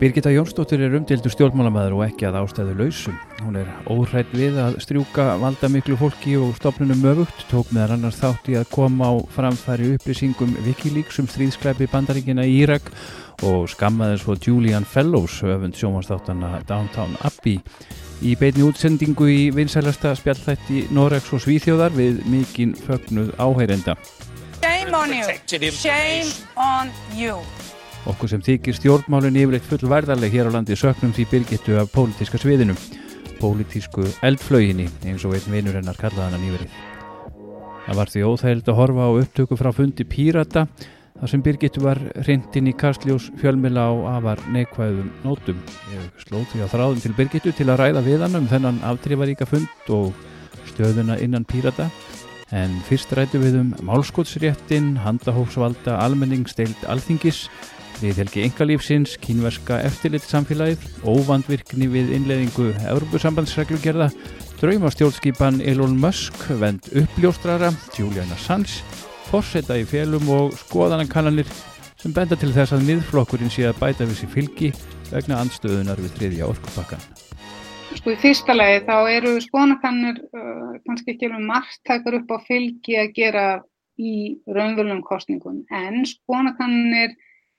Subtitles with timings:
[0.00, 3.18] Birgitta Jónsdóttir er umdildu stjórnmálamæður og ekki að ástæðu lausum.
[3.44, 8.16] Hún er óhrætt við að strjúka valda miklu fólki og stopnunum möfugt, tók meðan annars
[8.16, 12.88] þátt í að koma á framfæri upplýsingum Wikileaks um stríðsklæpi bandaríkina í Írak
[13.44, 17.60] og skammaði svo Julian Fellows, öfund sjómanstáttanna Downtown Abbey,
[18.24, 24.00] í beitni útsendingu í vinsælasta spjallþætti Norex og Svíþjóðar við mikinn fögnuð áheyrenda.
[24.64, 25.70] Shame on you.
[25.76, 27.36] Shame on you.
[28.08, 32.72] Okkur sem þykir stjórnmálun yfirleitt fullværðarleg hér á landi söknum því byrgittu af pólitíska sviðinu,
[33.40, 36.78] pólitísku eldflöginni eins og einn vinur hennar kallaðan að nýverið.
[37.84, 40.64] Það var því óþægild að horfa á upptöku frá fundi Pírata
[41.20, 45.58] þar sem byrgittu var hrindin í Kastljós fjölmila á afar neikvæðum nótum.
[45.92, 49.48] Ég slóð því á þráðum til byrgittu til að ræða við hann um þennan aftrifaríka
[49.48, 50.14] fund og
[50.72, 51.90] stöðuna innan Pírata
[52.56, 57.44] en fyrst rætu við um málskótsréttin, handahófsvalda, almenningsteild alþingis
[58.00, 64.10] við helgi engalífsins, kínverska eftirlitsamfélagið, óvandvirkni við innleðingu Európusambandsreglugerða,
[64.60, 68.80] draumastjórnskipan Elon Musk, vend uppljóstrara, Julian Assange,
[69.30, 71.48] forsetta í félum og skoðanakannanir
[72.00, 74.70] sem benda til þess að miðflokkurinn sé að bæta við sér fylgi
[75.10, 77.02] vegna andstöðunar við þriðja orkupakkan.
[77.98, 82.38] Sko í fyrsta lagi þá eru skoðanakannir uh, kannski ekki alveg margt takar upp á
[82.46, 83.46] fylgi að gera
[84.00, 84.14] í
[84.48, 87.16] raunvöldum kostningum en skoðanakannir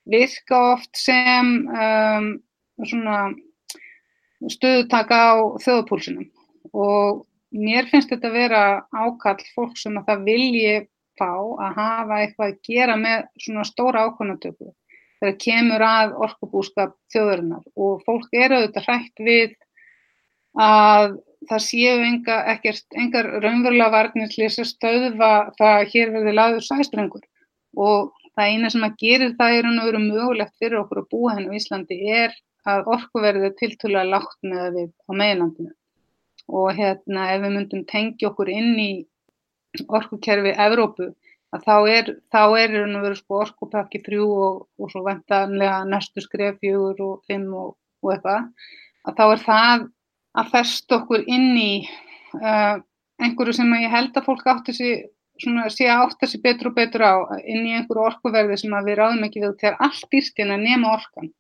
[0.10, 2.30] virka oft sem um,
[4.50, 6.28] stöðutaka á þjóðapúlsunum
[6.74, 8.64] og mér finnst þetta að vera
[8.96, 10.76] ákall fólk sem að það vilji
[11.20, 14.72] fá að hafa eitthvað að gera með svona stóra ákvönatöku
[15.22, 17.66] þegar kemur að orkubúskap þjóðarinnar.
[17.78, 19.52] Og fólk eru auðvitað hrætt við
[20.58, 26.34] að það séu enga, ekkert, engar raunverulega varnir til þess að stöðva það hér verði
[26.38, 27.24] laður sæstrengur.
[27.78, 28.10] Og
[28.42, 31.48] það eina sem að gerir það er að vera mögulegt fyrir okkur að búa henni
[31.48, 32.36] hérna á Íslandi er
[32.72, 35.74] að orkuverðið er tiltölulega lágt með við á meðlandinu
[36.52, 38.92] og hérna ef við myndum tengja okkur inn í
[39.88, 41.12] orkukerfi Evrópu
[41.56, 45.82] að þá er þá er hann að vera sko orkupakki þrjú og, og svo vendanlega
[45.88, 47.74] næstu skref fjögur og fimm og,
[48.04, 48.48] og eitthvað
[49.08, 49.88] að þá er það
[50.42, 51.72] að fest okkur inn í
[52.40, 52.78] uh,
[53.22, 55.10] einhverju sem ég held að fólk átti sig
[55.42, 59.00] svona sé að átta sér betur og betur á inn í einhverju orkuverði sem við
[59.00, 61.32] ráðum ekki við þegar allt dýrst hérna nema orkan.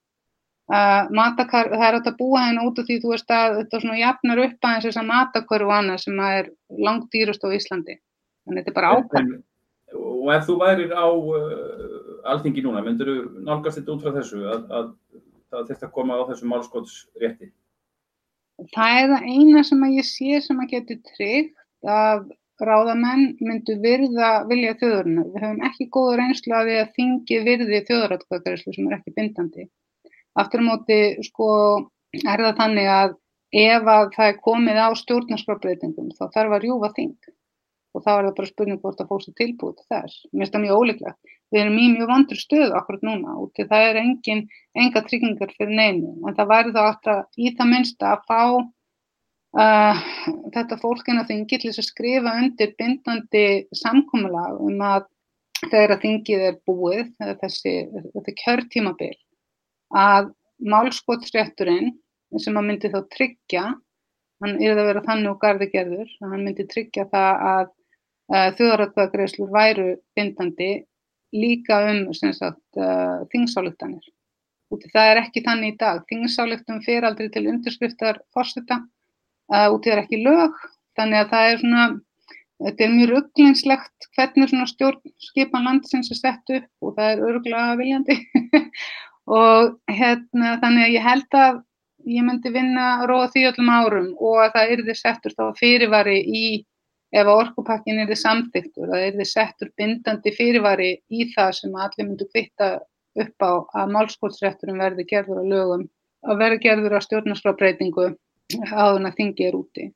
[0.71, 3.97] Uh, matakar, það er að búa hérna út af því þú veist að þetta svona
[3.99, 6.51] jafnar upp aðeins þess að matakörfu annað sem er
[6.87, 7.97] langt dýrust á Íslandi.
[8.45, 9.31] Þannig þetta er bara ákvæm.
[9.99, 14.45] Og ef þú værir á uh, alþingi núna, myndur þú nálgast þetta út frá þessu
[14.47, 14.93] að, að,
[15.59, 17.51] að þetta koma á þessu málskótsrétti?
[18.71, 22.29] Það er það eina sem að ég sé sem að geti tryggt að
[22.67, 25.23] ráðamenn myndu virða vilja þjóðurinn.
[25.33, 29.67] Við höfum ekki góða reynslu að því að þingi virði þjóðaratkvæðarislu sem er ekki bindandi.
[30.41, 31.49] Aftur á móti sko
[32.21, 33.17] er það þannig að
[33.51, 37.31] ef að það er komið á stjórnarskrafbreytingum þá þarf að rjúfa þing
[37.91, 40.19] og þá er það bara spurning hvort að fólk sé tilbúið til þess.
[40.31, 41.33] Mér finnst það mjög ólíklegt.
[41.51, 44.45] Við erum í mjög vandur stöðu akkurat núna og til það er engin,
[44.79, 48.41] enga tryggingar fyrir neinu en það væri þá alltaf í það minnsta að fá
[49.51, 49.97] Uh,
[50.55, 55.09] þetta fólk en að þingi til þess að skrifa undir bindandi samkómulag um að
[55.65, 57.09] þegar að þingið er búið,
[57.41, 57.73] þessi,
[58.13, 59.17] þetta kjörtímabil,
[59.91, 60.29] að
[60.71, 61.91] málskotsrétturinn
[62.39, 63.65] sem að myndi þá tryggja,
[64.41, 69.51] hann er að vera þannig og gardi gerður, hann myndi tryggja það að uh, þjóðaratkvæðagreislur
[69.51, 70.71] væru bindandi
[71.35, 74.07] líka um uh, þingsáleiktanir.
[74.71, 76.01] Það er ekki þannig í dag.
[76.07, 78.79] Þingsáleiktum fer aldrei til undirskriftar fórseta
[79.51, 80.61] út í það er ekki lög.
[80.99, 81.85] Þannig að það er svona
[82.61, 87.77] þetta er mjög rugglingslegt hvernig svona stjórnskipan landsins er sett upp og það er öruglega
[87.79, 88.17] viljandi.
[89.31, 91.61] Og hérna þannig að ég held að
[92.09, 96.45] ég myndi vinna róða því öllum árum og að það erði settur þá fyrirvari í
[97.11, 102.27] ef að orkupakkin erði samþyktur, það erði settur bindandi fyrirvari í það sem allir myndu
[102.31, 102.71] kvitta
[103.21, 103.51] upp á
[103.81, 105.85] að málskólsrætturum verði gerður á lögum,
[106.23, 108.07] að verði gerður á stjórnarskrafbreytingu
[108.59, 109.87] áður en að þingi er úti.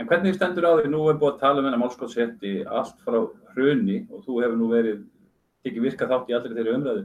[0.00, 3.18] En hvernig stendur á því, nú er búið að tala um hennar málskótsrétti allt frá
[3.52, 5.02] hrunni og þú hefur nú verið,
[5.68, 7.02] ekki virkað þátt í allir þeirri umræðu.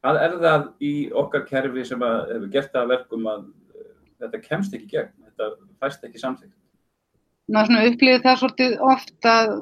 [0.00, 3.86] Hvað er það í okkar kerfi sem hefur gert það verkum að uh,
[4.22, 5.48] þetta kemst ekki gegn, þetta
[5.82, 6.56] fæst ekki samþygt?
[7.50, 9.56] Ná upplýði það svolítið oft að,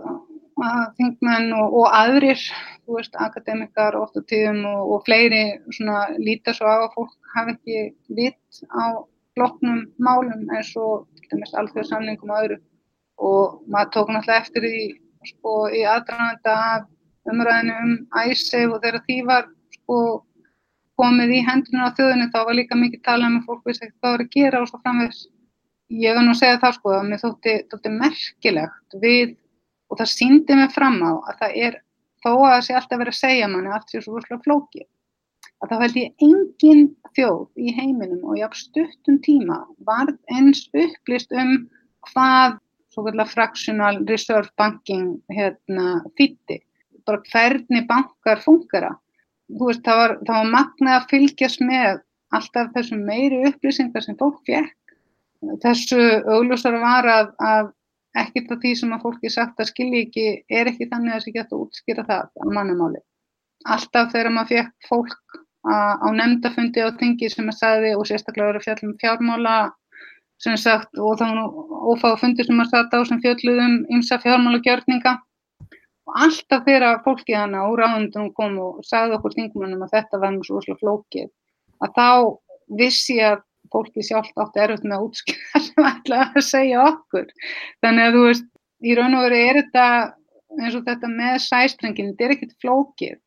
[0.68, 2.42] að þingmenn og, og aðrir,
[2.84, 7.32] þú veist, akademikar oft á tíðum og, og fleiri svona líta svo á að fólk
[7.32, 7.86] hafi ekki
[8.18, 9.00] lit á
[9.38, 12.58] floknum málum eins og alþjóðsamlingum og öðru
[13.18, 14.84] og maður tók náttúrulega eftir því
[15.32, 16.86] sko, í aðdraðanda af
[17.28, 19.98] umræðinu um æsef og þegar því var sko,
[20.98, 23.98] komið í hendurinn á þjóðinu þá var líka mikið talað um að fólk vissi ekkert
[23.98, 25.20] hvað var að gera og svo framvegs.
[25.88, 29.36] Ég var nú að segja það sko að mér þótti, þótti merkilegt við
[29.88, 31.78] og það síndi mig fram á að það er
[32.24, 34.88] þó að það sé alltaf verið að segja manni allt sér svo vörslega flókið.
[35.62, 36.84] Að þá held ég engin
[37.16, 39.58] þjóð í heiminum og haf stuttum tíma
[39.88, 41.54] var eins upplýst um
[42.10, 42.58] hvað
[42.94, 46.60] svo kallar fractional reserve banking hérna þýtti.
[47.06, 48.92] Bara hvernig bankar fungera
[49.48, 52.02] veist, það, var, það var magnað að fylgjast með
[52.36, 54.94] alltaf þessum meiri upplýsingar sem fólk fekk.
[55.62, 57.70] Þessu augljósar var að, að
[58.18, 60.26] ekkert af því sem að fólki sagt að skilji ekki
[60.60, 63.02] er ekki þannig að gett að útskýra það á mannamáli.
[63.66, 68.66] Alltaf þegar maður fekk fólk á nefndafundi á þingi sem að sagði og sérstaklega verið
[68.66, 69.56] fjallum fjármála
[70.38, 71.26] sem sagt og þá
[71.90, 75.18] ófáðu fundi sem að sagði á sem fjalluðum ymsa fjármála gjörninga
[76.08, 80.32] Og alltaf þegar fólkið hana úr áhendunum kom og sagði okkur þingmannum að þetta var
[80.32, 81.26] mjög svolítið flókið,
[81.84, 82.06] að þá
[82.80, 83.42] vissi ég að
[83.74, 87.26] fólkið sjálft átti erfitt með að útskýra sem ætlaði að segja okkur.
[87.84, 88.48] Þannig að þú veist,
[88.80, 89.84] í raun og veru er þetta
[90.56, 93.18] eins og þetta með sæstrengin, þetta er ekkert flókið,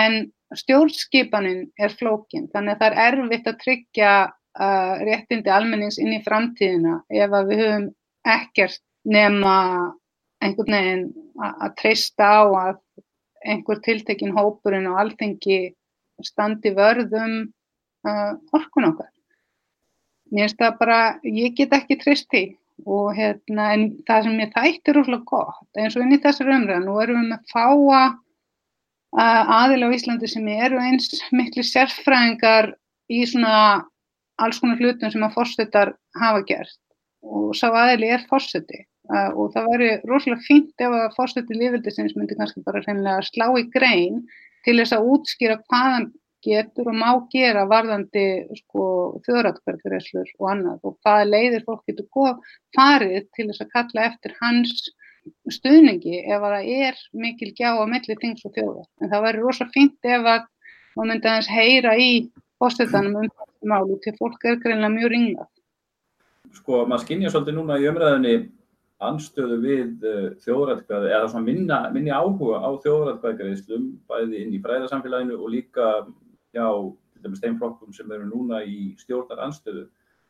[0.00, 0.18] en
[0.58, 6.22] stjórnskipanin er flókin, þannig að það er erfitt að tryggja uh, réttindi almennings inn í
[6.24, 7.88] framtíðina ef að við höfum
[8.28, 9.54] ekkert nema
[10.44, 11.06] einhvern veginn
[11.40, 12.80] að treysta á að
[13.46, 15.60] einhver tiltekinn hópurinn og alþengi
[16.24, 17.36] standi vörðum
[18.04, 19.08] uh, orkun okkar.
[20.30, 22.44] Mér finnst það bara, ég get ekki treyst því
[22.88, 26.52] og hérna, en það sem ég þætti er úrslega gott, eins og inn í þessar
[26.54, 28.02] umræðan, nú erum við með fáa
[29.16, 32.74] uh, aðil á Íslandi sem eru eins miklu sérfræðingar
[33.10, 33.86] í svona
[34.40, 36.78] alls konar hlutum sem að fórsetar hafa gert.
[37.20, 42.36] Og sá aðili er fórseti og það væri rosalega fínt ef að fórstætti lífildisins myndi
[42.38, 44.20] kannski bara reynilega slá í grein
[44.64, 46.10] til þess að útskýra hvaðan
[46.44, 48.24] getur og má gera varðandi
[48.62, 48.84] sko,
[49.26, 52.38] þjóðratkverðurreslur og annað og hvaða leiðir fólk getur
[52.76, 54.88] farið til þess að kalla eftir hans
[55.50, 58.86] stuðningi ef að það er mikil gjá á melli þings og þjóðar.
[59.00, 60.46] En það væri rosalega fínt ef að
[60.96, 62.10] maður myndi aðeins heyra í
[62.60, 65.50] fórstættanum um þetta málu til fólk er greinlega mjög ringlað.
[66.56, 68.34] Sko, maður skinnja svolítið núna í umræðinni
[69.00, 75.38] anstöðu við uh, þjóðrætkvæði eða svona minna, minni áhuga á þjóðrætkvæðgreiðslum bæði inn í fræðarsamfélaginu
[75.38, 75.86] og líka
[76.52, 76.66] hjá
[77.40, 79.86] þeim flokkum sem eru núna í stjórnar anstöðu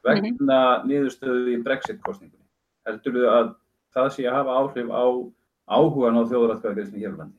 [0.06, 0.86] vegna mm -hmm.
[0.90, 2.46] niðurstöðu í brexit-kostningunni.
[2.86, 3.50] Heldur þú að
[3.94, 5.04] það sé að hafa áhrif á
[5.70, 7.36] áhugan á þjóðrætkvæðgreiðslunni hér á landi?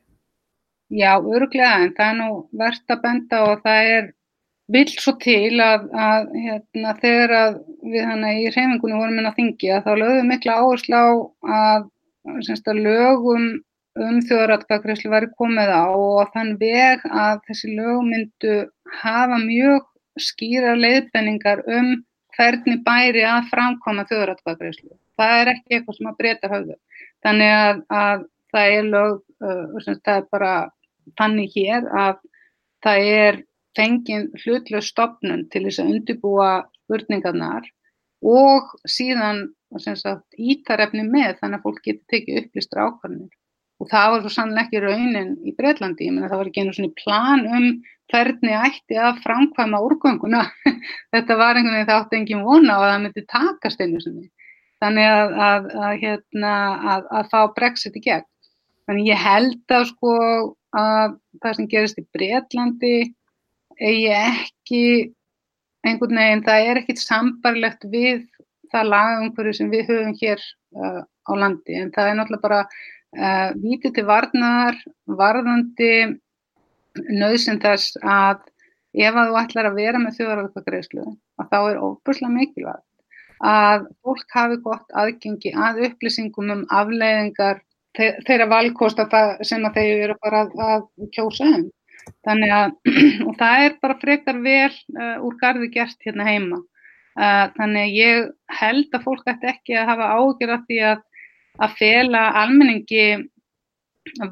[0.92, 4.10] Já, öruglega, en það er nú verðt að benda og það er
[4.72, 7.58] vill svo til að, að hérna, þegar að
[7.94, 11.08] við hana í reyfingunum vorum inn á að þá lögum mikla áherslu á
[11.58, 11.88] að,
[12.28, 13.46] að lögum
[14.00, 18.54] um þjóðaratkvæðgreyslu væri komið á og þann veg að þessi lögum myndu
[19.02, 19.88] hafa mjög
[20.20, 21.92] skýra leiðbenningar um
[22.36, 24.92] hvernig bæri að framkoma þjóðaratkvæðgreyslu.
[25.22, 26.78] Það er ekki eitthvað sem að breyta höfðu.
[27.22, 30.52] Þannig að, að það er lög, uh, það er bara
[31.18, 32.20] þannig hér að
[32.82, 33.42] það er
[33.78, 36.50] fengið hlutlega stopnun til þess að undibúa
[36.82, 37.68] spurningarnar
[38.22, 43.32] og síðan ítarefni með þannig að fólk getur tekið upplýstra ákvarðinir.
[43.80, 46.74] Og það var svo sannlega ekki raunin í Breitlandi, ég menna það var ekki einu
[46.76, 47.64] svona plan um
[48.12, 50.42] hvernig ætti að framkvæma úrgönguna.
[51.14, 54.28] Þetta var einhvern veginn það átti engin vona og það myndi takast einu svona.
[54.82, 56.52] Þannig að, að, að, hérna,
[57.06, 58.28] að fá brexit í gegn.
[58.88, 60.14] Þannig ég held að sko
[60.74, 62.96] að það sem gerist í Breitlandi
[63.78, 64.84] eigi ekki
[65.86, 68.24] einhvern veginn, það er ekkit sambarlegt við
[68.72, 70.42] það lagumhverju sem við höfum hér
[70.78, 74.78] uh, á landi en það er náttúrulega bara uh, vítið til varnar,
[75.20, 75.92] varðandi
[77.10, 78.46] nöðsinn þess að
[78.92, 81.04] ef að þú ætlar að vera með þjóðaröðkvæðgreifslu
[81.40, 82.86] að þá er óbúrslega mikilvægt
[83.42, 87.62] að fólk hafi gott aðgengi að upplýsingum um afleiðingar
[87.96, 89.06] þeirra valkosta
[89.44, 91.70] sem að þeir eru bara að, að kjósa um.
[92.26, 92.76] Þannig að,
[93.28, 96.62] og það er bara frekar vel uh, úr gardi gert hérna heima.
[97.12, 98.30] Uh, þannig að ég
[98.62, 101.02] held að fólk ætti ekki að hafa ágjör af því að,
[101.66, 103.06] að fela almenningi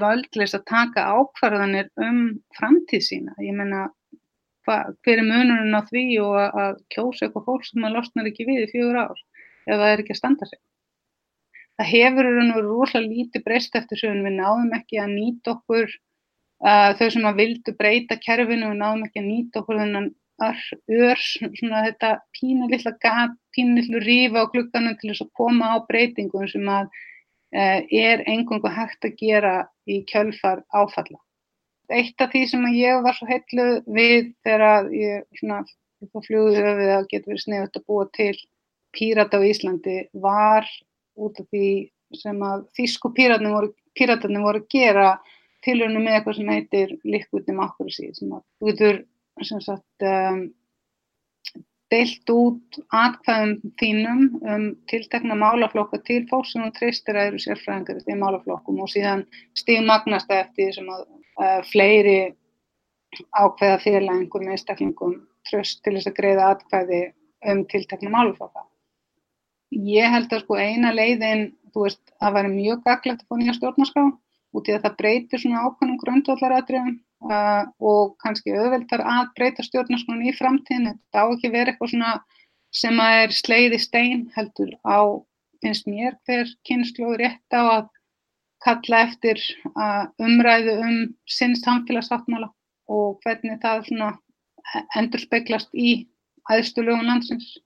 [0.01, 2.23] völdlis að taka ákvarðanir um
[2.57, 3.35] framtíð sína.
[3.45, 3.89] Ég menna,
[4.69, 8.49] hver er munurinn á því og að, að kjósa eitthvað fólk sem maður losnar ekki
[8.49, 10.61] við í fjögur ár ef það er ekki að standa sig.
[11.81, 15.99] Það hefur verið rosalega lítið breyst eftir sögum, við náðum ekki að nýta okkur
[16.61, 20.11] Uh, þau sem að vildu breyta kerfinu og náðum ekki að nýta okkur þennan
[20.45, 25.71] ör, svona þetta pínu lilla gat, pínu lillu rífa á klukkanum til þess að koma
[25.73, 29.55] á breytingum sem að uh, er engungu hægt að gera
[29.89, 31.17] í kjölfar áfalla.
[31.95, 35.63] Eitt af því sem ég var svo heitlu við þegar ég svona
[36.27, 38.35] fljóði höfið að geta verið sniðut að búa til
[38.97, 40.69] pírata á Íslandi var
[41.21, 45.11] út af því sem að þýsku píratarnir voru, píratarnir voru að gera
[45.65, 49.03] tilhörinu með eitthvað sem heitir liquid democracy sem að þú getur
[49.47, 50.41] sem sagt um,
[51.91, 58.01] deilt út atkvæðum þínum um tiltekna málaflokka til fólk sem hún treystir að eru sérfræðingar
[58.01, 59.25] í því málaflokkum og síðan
[59.59, 61.07] stigmagnast eftir sem að
[61.41, 62.19] uh, fleiri
[63.35, 65.15] ákveða félag einhverjum einstaklingum
[65.49, 67.01] tröst til þess að greiða atkvæði
[67.51, 68.67] um tiltekna málaflokka.
[69.71, 73.55] Ég held að sko eina leiðin, þú veist, það væri mjög gaglegt að fá nýja
[73.57, 74.05] stjórnarská
[74.59, 76.95] út í að það breytir svona ákvæmum grundvallaratriðum
[77.31, 80.97] uh, og kannski auðveldar að breyta stjórnarskonun í framtíðinu.
[81.15, 82.13] Það á ekki verið eitthvað svona
[82.81, 84.99] sem að er sleiði stein heldur á,
[85.63, 87.89] finnst mér hver kynslu rétt á að
[88.65, 89.41] kalla eftir
[90.21, 90.97] umræðu um
[91.29, 92.51] sinn samfélagssáttmála
[92.91, 94.11] og hvernig það svona
[94.99, 96.07] endur speiklast í
[96.51, 97.57] aðstulögun landsins.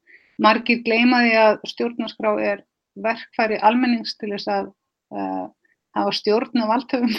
[0.43, 2.65] Margir gleymaði að stjórnarskrá er
[3.05, 4.71] verkfæri almennings til þess að
[5.15, 5.47] uh,
[5.95, 7.15] hafa stjórn á valdhöfum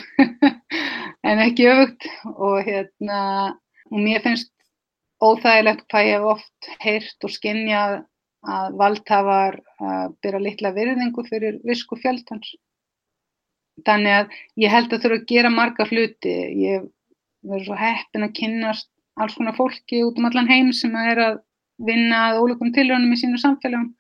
[1.30, 3.22] en ekki öfugt og hérna
[3.92, 4.52] og mér finnst
[5.24, 7.96] óþægilegt hvað ég hef oft heyrt og skinnjað
[8.46, 9.58] að valdhafar
[10.22, 12.52] byrja litla virðingu fyrir visku fjöldans.
[13.86, 16.36] Þannig að ég held að þurfa að gera marga hluti.
[16.64, 16.88] Ég
[17.46, 18.90] verður svo heppin að kynnast
[19.20, 21.38] alls konar fólki út um allan heim sem er að
[21.86, 23.92] vinna að ólíkum tilrönum í sínu samfélagum.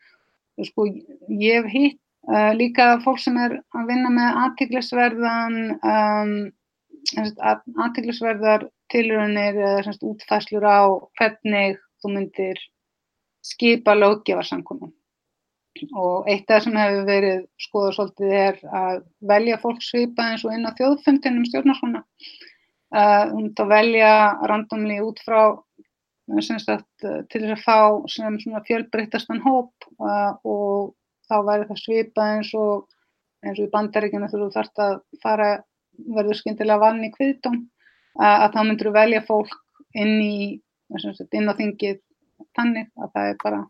[0.64, 0.88] Sko,
[1.28, 6.32] ég hef hitt Uh, líka fólk sem er að vinna með aðtiklisverðan um,
[7.86, 10.90] aðtiklisverðar tilröðinir eða útfæslur á
[11.20, 12.64] hvernig þú myndir
[13.46, 14.96] skipa löggefarsamkominn
[15.92, 19.00] og eitt af það sem hefur verið skoða svolítið er að
[19.32, 22.04] velja fólk svipa eins og inn á þjóðfundinum stjórnarsvona
[23.36, 24.12] um að velja
[24.48, 25.42] randomli út frá
[26.64, 26.88] sagt,
[27.30, 27.80] til þess að fá
[28.10, 30.96] sem fjölbreyttastan hóp og
[31.30, 32.88] þá væri það svipað eins og
[33.46, 35.50] eins og í bandaríkjana þú þarfst að fara
[36.16, 37.62] verður skyndilega vann í kviðdóm.
[38.16, 39.56] Að, þá myndur þú velja fólk
[39.96, 40.36] inn í
[41.36, 41.98] inn á þingið
[42.56, 43.62] tannig að það er bara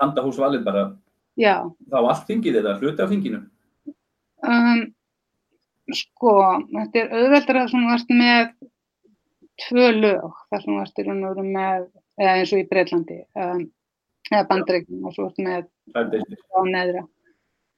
[0.00, 0.86] handahúsvalið bara.
[1.40, 1.56] Já.
[1.90, 3.42] Þá allt þingið eða hluti af þinginu?
[4.46, 4.80] Um,
[5.96, 6.34] Sko,
[6.70, 8.50] þetta er auðveldur að svona varst með
[9.64, 11.86] tvö lög þar sem varst í raun og veru með
[12.20, 13.64] eða eins og í Breitlandi um,
[14.30, 15.66] eða bandreiknum og svo ertu með
[15.96, 17.04] á neðra.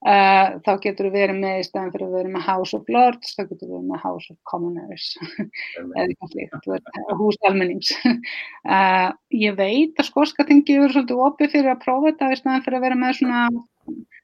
[0.03, 3.35] Uh, þá getur þú verið með í staðan fyrir að vera með House of Lords,
[3.37, 5.05] þá getur þú verið með House of Commoners.
[5.79, 6.71] Eða eitthvað slíkt,
[7.21, 7.93] hús almennings.
[8.67, 12.79] Uh, ég veit að skóskatingi eru svolítið opið fyrir að prófa þetta í staðan fyrir
[12.81, 13.45] að vera með svona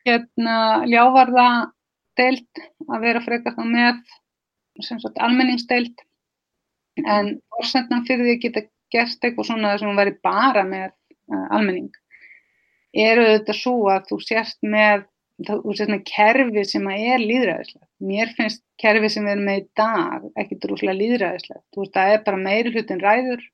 [0.09, 0.57] hérna,
[0.91, 1.47] ljávarða
[2.19, 4.03] deilt, að vera frekar þá með
[4.83, 6.05] sagt, almenningsdeilt
[7.07, 11.91] en orðsendna fyrir því að geta gert eitthvað svona sem verið bara með uh, almenning
[12.97, 15.05] eru þetta svo að þú sérst með,
[15.47, 17.87] sérst með kerfi sem er líðræðislega.
[18.09, 21.63] Mér finnst kerfi sem við erum með í dag ekki drúslega líðræðislega.
[21.75, 23.45] Þú veist, það er bara meiri hlutin ræður,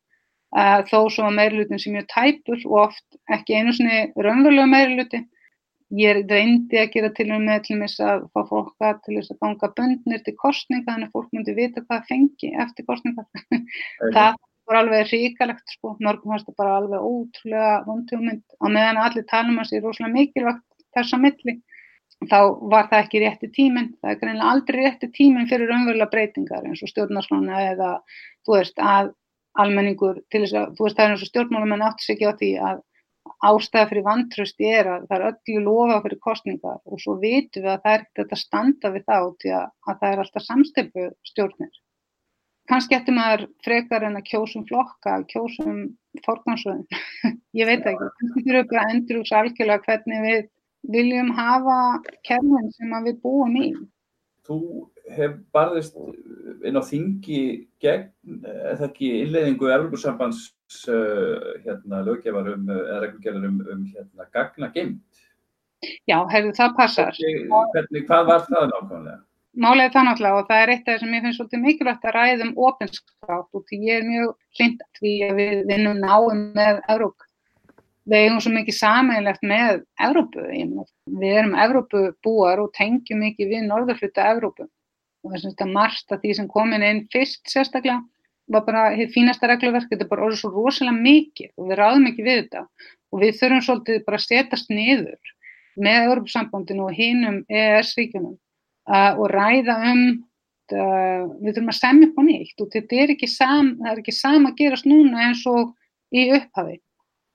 [0.57, 4.71] uh, þó svo að meiri hlutin sem er tæpur og oft ekki einu svoni raunverulega
[4.73, 5.23] meiri hluti.
[5.95, 9.43] Ég reyndi að gera til og með til þess að fá fólka til þess að
[9.45, 13.27] ganga böndnir til kostninga, þannig að fólk myndi vita hvað fengi eftir kostninga.
[14.17, 19.27] það var alveg ríkalegt sko, mörgum fannst það bara alveg ótrúlega vondhugmynd á meðan allir
[19.29, 20.65] talum að það sé rosalega mikilvægt
[20.97, 21.59] þessa milli,
[22.31, 22.39] þá
[22.73, 26.83] var það ekki rétti tíminn, það er greinlega aldrei rétti tíminn fyrir raunverulega breytingar eins
[26.85, 27.91] og stjórnarslána eða
[28.47, 29.13] þú veist að
[29.65, 32.33] almenningur til þess að þú veist það er eins og stjórnmálum en áttis ekki á
[32.41, 32.83] því að
[33.45, 37.73] ástæða fyrir vantrösti er að það er öllu lofa fyrir kostningar og svo vitum við
[37.73, 41.09] að það er ekkert að standa við þá til að, að það er alltaf samstöpu
[41.31, 41.73] stjórnir
[42.71, 45.81] kannski eftir maður frekar en að kjósum flokka, kjósum
[46.25, 46.87] forgansvöðin,
[47.61, 50.43] ég veit ekki, kannski þurfum við að endur úr algjörlega hvernig við
[50.93, 51.79] viljum hafa
[52.27, 53.71] kerfin sem við búum í.
[54.45, 54.59] Þú
[55.17, 55.97] hef barðist
[56.65, 57.41] inn á þingi
[57.83, 58.09] gegn,
[58.45, 60.47] eða ekki innleiðingu Európa-sambands
[60.89, 65.25] uh, hérna, löggefarum eða reglgerðarum um hérna, gagna geimt?
[66.09, 67.21] Já, hefur það passar.
[67.21, 69.21] Hvernig, hvað var það nákvæmlega?
[69.55, 72.17] Málega það náttúrulega og það er eitt af það sem ég finnst svolítið mikilvægt að
[72.17, 76.41] ræða um ofinskátt og því ég er mjög hlind að því að við vinnum náum
[76.57, 77.29] með Európ.
[78.05, 80.43] Við eigum svo mikið sameinlegt með Európu.
[81.09, 84.69] Við erum Európubúar og tengjum mikið við norðurfluta Európu
[85.25, 88.03] og þess að marst að því sem komin inn fyrst sérstaklega
[88.53, 92.11] var bara hitt fínasta reglverk, þetta er bara orðið svo rosalega mikið og við ráðum
[92.11, 92.65] ekki við þetta.
[93.15, 95.33] Og við þurfum svolítið bara að setjast niður
[95.81, 100.03] með Európusambandinu og hinum EES-ríkjunum uh, og ræða um
[100.75, 104.15] uh, við þurfum að semja upp á nýtt og þetta er ekki sam, er ekki
[104.15, 105.73] sama að gerast núna eins og
[106.15, 106.79] í upphafi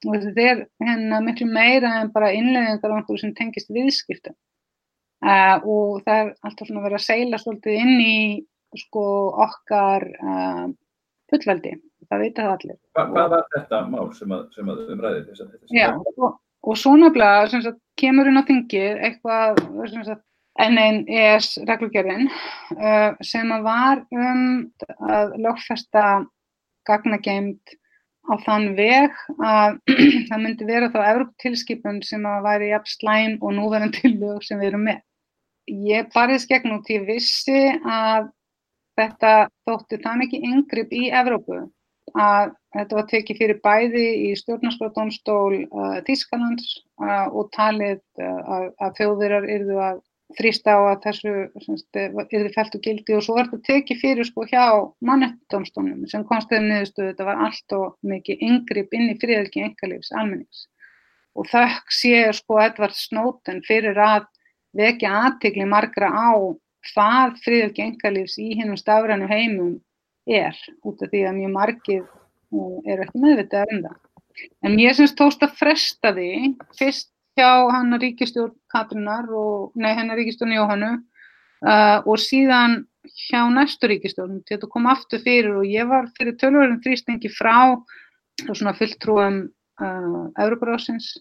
[0.07, 4.35] og þetta er hérna miklu meira en bara innleðingar á einhverju sem tengist viðskiptum
[5.25, 8.19] uh, og það er alltaf svona verið að seila svolítið inn í
[8.77, 9.03] sko
[9.45, 10.69] okkar uh,
[11.29, 11.75] fullveldi,
[12.09, 12.77] það veit það allir.
[12.95, 15.75] Hva, hvað var þetta mál sem að, sem að umræði þess að þetta?
[15.75, 19.61] Já, og, og svo nefnilega kemur inn á þingið eitthvað
[20.07, 20.25] sagt,
[20.59, 24.41] NNES reglugjörðin uh, sem að var um
[25.07, 26.05] að lögfesta
[26.89, 27.78] gagnageimt
[28.29, 29.79] á þann veg að
[30.29, 34.71] það myndi vera þá Evróptilskipun sem að væri jafn slæm og núverðan tilvög sem við
[34.71, 35.01] erum með.
[35.69, 38.31] Ég bariðs gegn út, ég vissi að
[38.99, 39.33] þetta
[39.67, 41.59] þótti það mikið yngripp í Evrópu
[42.17, 46.69] að þetta var tekið fyrir bæði í stjórnarskráðdómstól uh, Þískalands
[47.01, 49.99] uh, og talið uh, að, þjóðverjar yrðu að
[50.37, 51.31] þrýsta á að þessu
[52.29, 54.65] yrði fælt og gildi og svo var þetta tekið fyrir sko hjá
[55.05, 60.67] mannettómstónum sem konstiðum niðurstöðu þetta var allt og mikið yngripp inn í friðelgi engalífs almennings
[61.33, 64.27] og þökk sé sko Edvard Snowden fyrir að
[64.77, 66.29] vekja aðtegli margra á
[66.93, 69.77] hvað friðelgi engalífs í hinnum stafrænu heimum
[70.29, 73.97] er út af því að mjög margir uh, eru ekki meðvitað um það.
[74.63, 76.29] En mér syns tóst að fresta því
[76.77, 82.83] fyrst hjá hann ríkistjórn Katrunar og, nei hennar ríkistjórn Jóhannu uh, og síðan
[83.29, 87.77] hjá næstu ríkistjórn til þetta kom aftur fyrir og ég var fyrir tölurinn þrýstingi frá
[88.51, 91.13] svona fulltrúum uh, Európarásins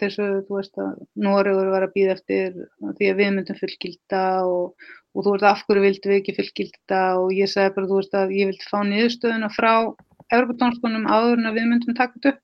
[0.00, 2.54] þessu, þú veist að Nóriður var að býða eftir
[2.98, 7.02] því að við myndum fullgilda og, og þú veist af hverju vildi við ekki fullgilda
[7.20, 9.72] og ég sagði bara þú veist að ég vildi fá niðurstöðuna frá
[10.32, 12.43] Európatónskonum áður en að við myndum taka þetta upp.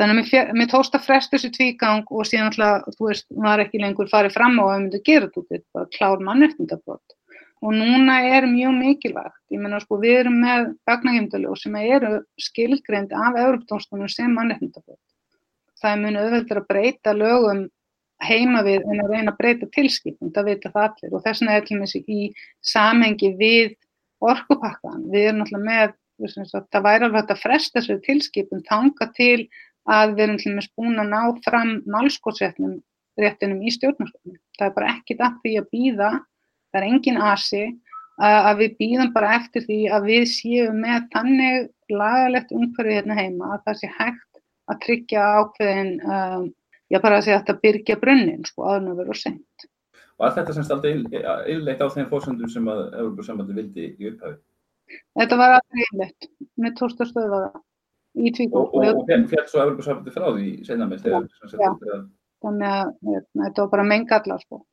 [0.00, 4.08] Þannig að mér, tósta frest þessu tvígang og síðan alltaf, þú veist, var ekki lengur
[4.08, 7.16] farið fram á að við myndum gera þetta, þetta bara klár mannreftindabrótt.
[7.60, 13.12] Og núna er mjög mikilvægt, ég menna sko við erum með gagnaheimdaljó sem eru skilgreind
[13.12, 15.02] af Európatónskonum sem mannreftindabrótt
[15.80, 17.62] það er mjög auðveldur að breyta lögum
[18.20, 21.14] heima við en að reyna að breyta tilskipum, það vita það allir.
[21.14, 22.20] Og þess vegna er og með sig í
[22.72, 23.72] samengi við
[24.20, 25.94] orkupakkan, við erum alltaf með,
[26.74, 29.46] það væri alveg að fresta þessu tilskipum, tanga til
[29.90, 32.78] að við erum til með spún að ná fram nálskótsréttinum
[33.20, 36.10] réttinum í stjórnarskóðinu, það er bara ekkit að því að býða,
[36.70, 37.62] það er engin asi
[38.20, 43.54] að við býðum bara eftir því að við séum með þannig lagalegt umhverfið hérna heima
[43.54, 46.44] að það sé hægt að tryggja ákveðin, um,
[46.92, 49.66] já bara að segja að þetta byrja brunnin sko aðan að vera sent.
[50.20, 54.36] Var þetta semst aldrei yfirleitt á þeim fórsöndum sem að Európa-sambandi vildi í upphafi?
[55.16, 57.40] Þetta var aldrei yfirleitt, með tórstastöðu
[58.16, 58.74] í tvíkók.
[58.74, 61.28] Og, og, og fjall svo Európa-sambandi frá því senna með þegar?
[61.52, 62.00] Já, já.
[62.46, 64.64] þannig að hérna, þetta var bara mengallar sko.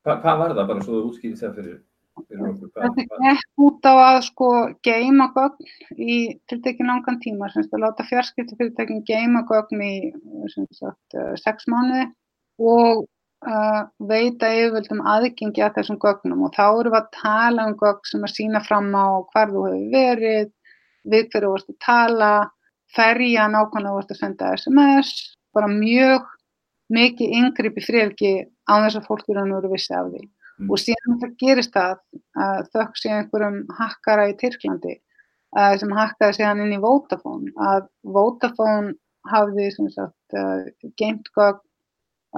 [0.00, 1.78] Hva, hvað var það bara svo þú útskýðist það fyrir?
[2.20, 4.48] Þetta gekk út á að sko
[4.84, 6.16] geima gögn í
[6.50, 9.94] tiltekin langan tíma, semst að láta fjarskiptafyrirtækin geima gögn í
[10.50, 12.10] sagt, eh, sex mánuði
[12.60, 13.06] og
[13.46, 18.10] uh, veita yfirvöldum aðgengi að þessum gögnum og þá eru við að tala um gögn
[18.10, 20.50] sem að sína fram á hvar þú hefur verið,
[21.04, 22.32] við hverju þú vorust að tala,
[22.96, 25.12] ferja nákvæmlega þú vorust að senda SMS,
[25.54, 26.26] bara mjög
[26.90, 28.32] mikið yngripp í fríðelgi
[28.66, 30.24] á þess að fólk eru að eru vissi af því.
[30.60, 30.68] Mm.
[30.70, 31.94] Og síðan það gerist það
[32.44, 34.96] að þökk sé einhverjum hakkara í Tyrklandi
[35.56, 38.94] uh, sem hakkaði síðan inn í Vodafone að Vodafone
[39.30, 40.66] hafði sagt, uh,
[41.00, 41.62] geimt gögn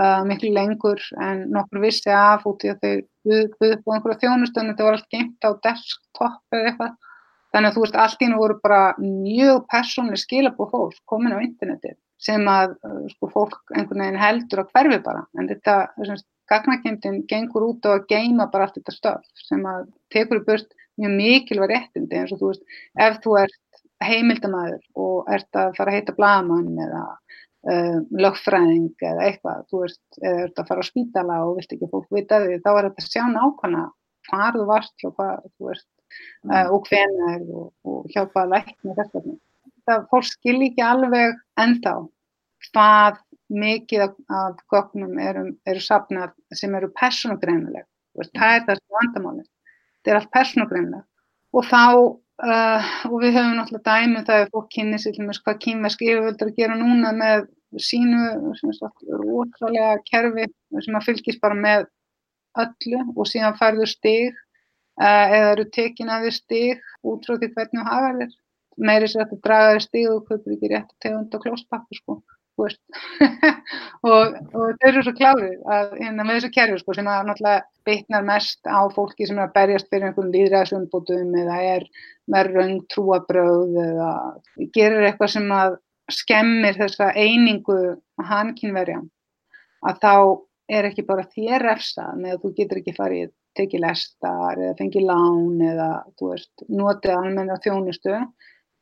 [0.01, 2.95] uh, miklu lengur en nokkur vissi af út í að þau
[3.27, 6.97] buðið upp á einhverja þjónustönd þetta var allt geimt á desktop eða eitthvað
[7.53, 11.45] þannig að þú veist allt í nú voru bara mjög persónlega skilabóð fólk komin á
[11.45, 12.77] interneti sem að
[13.13, 15.25] sko, fólk einhvern veginn heldur að hverfi bara.
[15.39, 15.75] En þetta
[16.51, 20.75] gagnakemdin gengur út á að geima bara allt þetta stöf sem að tekur í börst
[21.01, 22.65] mjög mikilvæg réttindi eins og þú veist,
[23.01, 29.27] ef þú ert heimildamæður og ert að fara að heita blagamann eða uh, lögfræðing eða
[29.29, 32.61] eitthvað, þú veist, eða ert að fara á spítala og vilt ekki fólk vita því,
[32.65, 33.89] þá er þetta sjá nákvæmlega
[34.29, 35.92] hvað þú varst og hvað þú veist uh,
[36.69, 39.23] og hvenar og, og hjá hvaða lækni þetta.
[39.87, 41.95] Það fólk skil ekki alveg ennþá
[42.71, 43.21] hvað
[43.53, 47.87] mikið af, gögnum eru, eru sapnað sem eru persónugreinlega.
[48.33, 49.47] Það er það sem vandamáli.
[49.99, 51.05] Þetta er allt persónugreinlega.
[51.53, 51.83] Og þá,
[52.49, 56.07] uh, og við höfum náttúrulega dæmið það að fólk kynni sér til með hvað kynversk
[56.07, 57.45] yfirvöldur að gera núna með
[57.81, 58.23] sínu
[58.53, 60.49] rosalega kerfi
[60.85, 61.87] sem að fylgis bara með
[62.61, 64.41] öllu og síðan færður stig
[65.01, 68.37] eða eru tekin að þér stig út frá því hvernig þú hafa þér.
[68.89, 72.23] Meiri sér að þú draga þér stig og kaupir ekki rétt tegund og klóspappu sko
[72.63, 72.75] og,
[74.05, 78.27] og þau eru svo klárið að hérna með þessu kerfi sko sem að náttúrulega bytnar
[78.29, 81.87] mest á fólki sem er að berjast fyrir einhvern líðræðsumbútum eða er
[82.33, 84.13] með raung trúabröð eða
[84.77, 85.79] gerir eitthvað sem að
[86.13, 87.79] skemmir þessa einingu
[88.31, 89.01] hannkynverja
[89.89, 90.15] að þá
[90.77, 95.07] er ekki bara þér refsað með að þú getur ekki farið tekið lestar eða fengið
[95.09, 98.17] lán eða veist, notið almenna þjónustu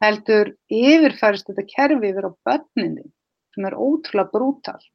[0.04, 3.06] heldur yfirfærist þetta kerfi yfir á börninni
[3.54, 4.88] sem er ótrúlega brútalt.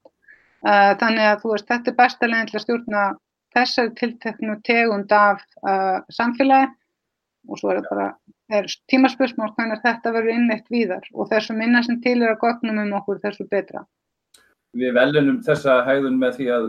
[0.66, 3.04] Uh, þannig að veist, þetta er besta leginn til að stjórna
[3.56, 6.72] þessari tilteknu tegund af uh, samfélagi
[7.46, 8.08] og svo er þetta bara,
[8.58, 12.82] er tímaspörsmál hvernig þetta verður innleitt víðar og þessu minna sem til er að gögnum
[12.82, 13.86] um okkur þessu betra.
[14.76, 16.66] Við velunum þessa hægðun með því að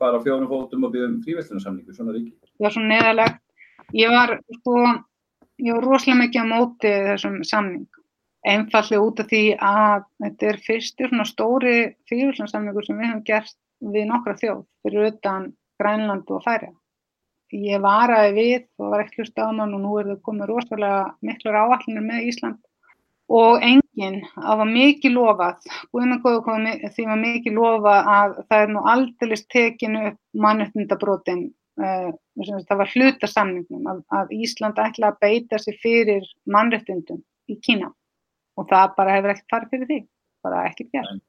[0.00, 2.32] fara á fjórum fótum og byggja um fríverslunarsamningu, svona ríki.
[2.54, 3.42] Það var svona neðalegt.
[3.94, 4.76] Ég var, sko,
[5.62, 8.00] ég var rosalega mikið á móti þessum samning.
[8.44, 11.76] Einfallega út af því að þetta er fyrstir svona stóri
[12.10, 13.56] fríverslunarsamningur sem við hefum gert
[13.94, 16.70] við nokkra þjóð fyrir utan Grænland og Færi.
[17.54, 21.02] Ég varaði við og var ekki hlust á mann og nú er það komið rosalega
[21.24, 22.62] miklur áallinir með Ísland
[23.32, 29.36] og enginn, það var mikið lofað, því var mikið lofað að það er nú aldrei
[29.54, 35.78] tekinu upp mannöftundabrótin, uh, það var hluta samningnum að, að Ísland ætla að beita sig
[35.82, 37.90] fyrir mannöftundum í Kína.
[38.58, 40.00] Og það bara hefur ekkert farið fyrir því,
[40.46, 41.22] bara ekkert gert.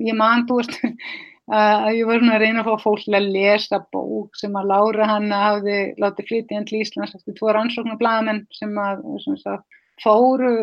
[0.00, 0.76] Ég man, þú veist,
[1.60, 5.08] að ég var svona að reyna að fá fólk að lesa bók sem að Lára
[5.14, 9.02] hann hafði látið flytja inn til Íslands eftir tvo rannsóknarblæðamenn sem að
[9.40, 10.54] sagt, fóru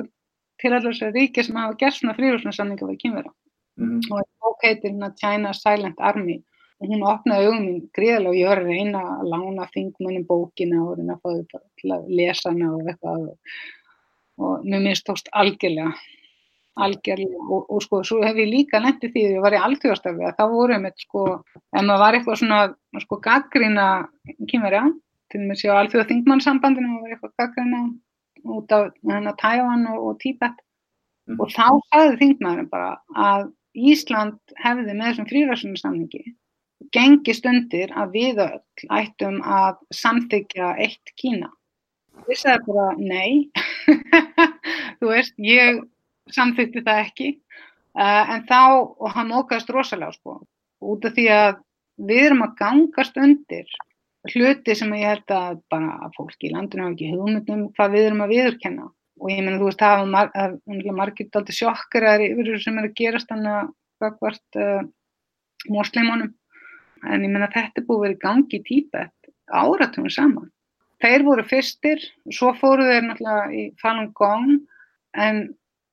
[0.62, 3.34] til allar þessar ríkja sem hafa gert svona fríðursnarssamninga við kynvera
[3.78, 6.40] mm og bók heitir China Silent Army
[6.78, 10.84] og hún opnaði augum mín gríðilega og ég var að reyna að lána þingmunum bókina
[10.84, 13.26] og reyna að fá þau til að lesa hana og eitthvað
[14.38, 15.96] og, mér minnst tókst algjörlega
[16.78, 20.28] algjörlega og, og sko svo hef ég líka lendið því að ég var í alþjóðastarfi
[20.30, 21.26] að þá vorum við sko,
[21.58, 22.62] ef maður var eitthvað svona
[23.04, 23.88] sko gaggrína
[24.52, 24.86] kynverja
[25.32, 27.84] til og með séu alþjóða þingmannsambandinu og var eitthvað gaggrína
[28.58, 30.62] út af hérna Tævan og, og Tíbet
[31.28, 31.40] mm.
[31.42, 36.24] og þá sagði þingmaðurinn bara að Ísland hefði með þessum fríræðsunarsamningi
[36.94, 41.52] gengist undir að við öll ættum að samþykja eitt Kína.
[42.28, 43.50] Ég sagði bara nei,
[45.00, 45.84] þú veist, ég
[46.34, 47.30] samþykti það ekki.
[47.98, 48.62] Uh, en þá,
[49.02, 50.42] og hann mókaðist rosalega sko,
[50.86, 51.62] út af því að
[52.08, 53.72] við erum að gangast undir
[54.28, 58.24] hluti sem ég held að bara fólki í landinu hafa ekki hugmyndum hvað við erum
[58.26, 58.88] að viðurkenna.
[59.18, 63.32] Og ég menna þú veist það hafa margir daldi sjokkar yfir sem er að gerast
[63.32, 63.72] þannig
[64.04, 64.84] að hvort uh,
[65.74, 66.36] mósleimunum
[67.06, 70.52] en ég menna þetta búið verið gangi í típet áratugum saman
[71.04, 72.02] þeir voru fyrstir,
[72.34, 74.58] svo fóru þeir náttúrulega í Falun Gong
[75.18, 75.44] en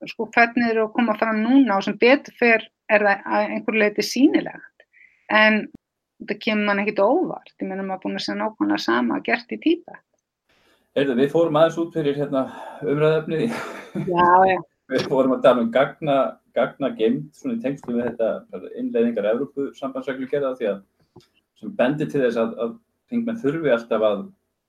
[0.09, 3.55] sko hvernig þeir eru að koma fram núna og sem betur fyrr er það að
[3.57, 4.87] einhver leiti sínilegt
[5.33, 5.65] en
[6.21, 9.59] þetta kemur mann ekkit óvart, ég menna maður búin að segja nákvæmlega sama gert í
[9.61, 9.99] típa.
[10.95, 12.45] Erðu, við fórum aðeins út fyrir hérna,
[14.07, 14.59] já.
[14.95, 16.19] við fórum að tala um gagna,
[16.55, 20.83] gagna geimt, svona í tengslu með þetta innleiðingar Európu sambandsreglu gerða því að
[21.65, 22.75] sem bendir til þess að, að
[23.13, 24.25] þingmenn þurfi alltaf að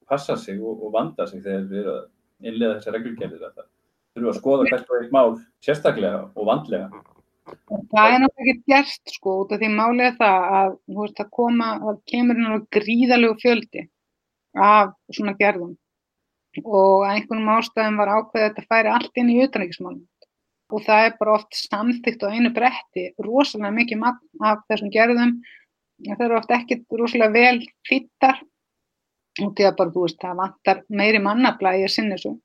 [0.09, 3.67] passa sig og, og vanda sig þegar við erum að innleiða þessar reglugerðir að það
[4.15, 7.03] þurfi að skoða hvert og eitt mál sérstaklega og vandlega.
[7.45, 11.71] Það er náttúrulega ekki gert sko út af því málið það að veist, það koma,
[11.83, 13.85] það kemur náttúrulega gríðalegu fjöldi
[14.65, 15.75] af svona gerðum.
[16.63, 20.03] Og að einhvernum ástæðum var ákveðið að þetta færi allt inn í utanækismálum
[20.73, 25.35] og það er bara oft samþygt á einu bretti rosalega mikið af þessum gerðum
[26.03, 28.41] það eru oft ekki rosalega vel fýttar
[29.43, 32.35] og því að bara þú veist það vantar meiri mannabla í að sinna þessu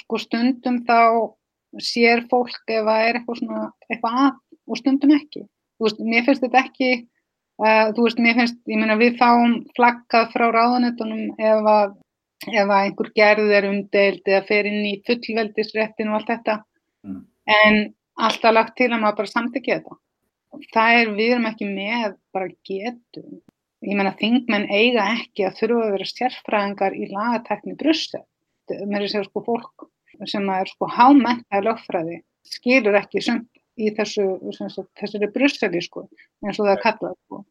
[0.00, 1.00] sko stundum þá
[1.82, 4.38] sér fólk ef það er eitthvað svona eitthvað að
[4.70, 5.46] og stundum ekki.
[5.78, 6.90] Þú veist, mér finnst þetta ekki,
[7.62, 11.96] uh, þú veist, mér finnst, ég meina við fáum flaggað frá ráðanetunum ef að,
[12.50, 16.58] ef að einhver gerð er umdeild eða fer inn í fullveldisréttin og allt þetta,
[17.06, 17.24] mm.
[17.64, 17.80] en
[18.20, 20.00] alltaf lagt til að maður bara samtækja þetta.
[20.74, 23.38] Það er, við erum ekki með bara getum.
[23.86, 28.24] Ég meina, þingmenn eiga ekki að þurfa að vera sérfræðingar í lagatekni brussel.
[28.70, 29.88] Mér er segja sko fólk
[30.28, 33.48] sem er sko hámentaði lögfræði skilur ekki sumt
[33.80, 34.26] í þessu
[34.98, 36.06] þessari brusseli sko
[36.44, 37.42] eins og það er kallað sko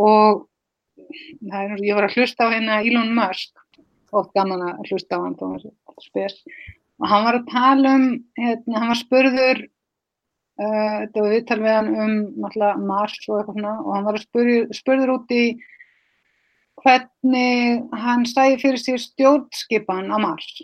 [0.00, 0.42] og
[1.00, 3.56] er, ég var að hlusta á hérna Elon Musk
[4.16, 5.36] oft gaman að hlusta á hann
[7.00, 9.62] og hann var að tala um hérna, hann var spurður
[10.60, 12.16] uh, þetta var viðtal við hann um
[12.86, 15.44] Mars og eitthvað svona og hann var spurður, spurður út í
[16.80, 20.60] hvernig hann stæði fyrir sér stjórnskipan á Mars.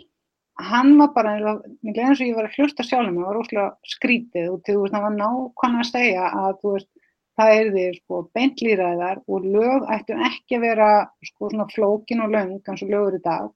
[0.57, 4.47] Hann var bara eins og ég var að hlusta sjálf mér, það var óslega skrítið
[4.53, 6.89] og þú veist, hann var nákvæmlega að segja að þú veist,
[7.37, 10.89] það er því sko beintlýræðar og lög ættu ekki að vera
[11.29, 13.53] sko svona flókin og löng eins og lögur í dag.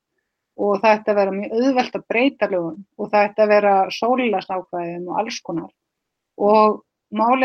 [0.61, 3.75] Og það ætti að vera mjög auðvelt að breyta lögum og það ætti að vera
[3.97, 5.71] sólilasákvæðum og alls konar
[6.41, 6.81] og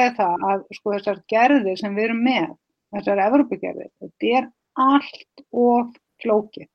[0.01, 2.49] er það að sko þessar gerðir sem við erum með,
[2.95, 4.49] þessar Evrópugerðir, þetta er
[4.87, 6.69] allt of flókið.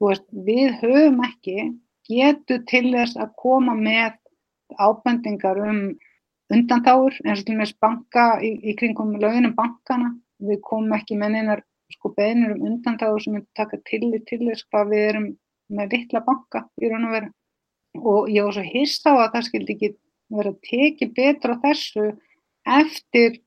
[0.00, 1.56] Þú veist, við höfum ekki
[2.08, 4.16] getu til þess að koma með
[4.78, 5.82] ábendingar um
[6.50, 10.14] undantáur eins og til og meins banka í, í kringum löginum bankana.
[10.40, 14.66] Við komum ekki með einar sko beðnir um undantáur sem myndi taka tillit til þess
[14.70, 15.28] hvað við erum
[15.70, 17.32] með litla banka í raun og veru.
[18.00, 19.90] Og ég var svo hýrst á að það skildi ekki
[20.38, 22.10] vera að teki betra þessu
[22.80, 23.40] eftir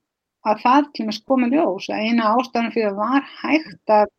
[0.44, 1.88] að það til og meins komið ljós.
[1.88, 4.12] Eina ástæðan fyrir að var hægt að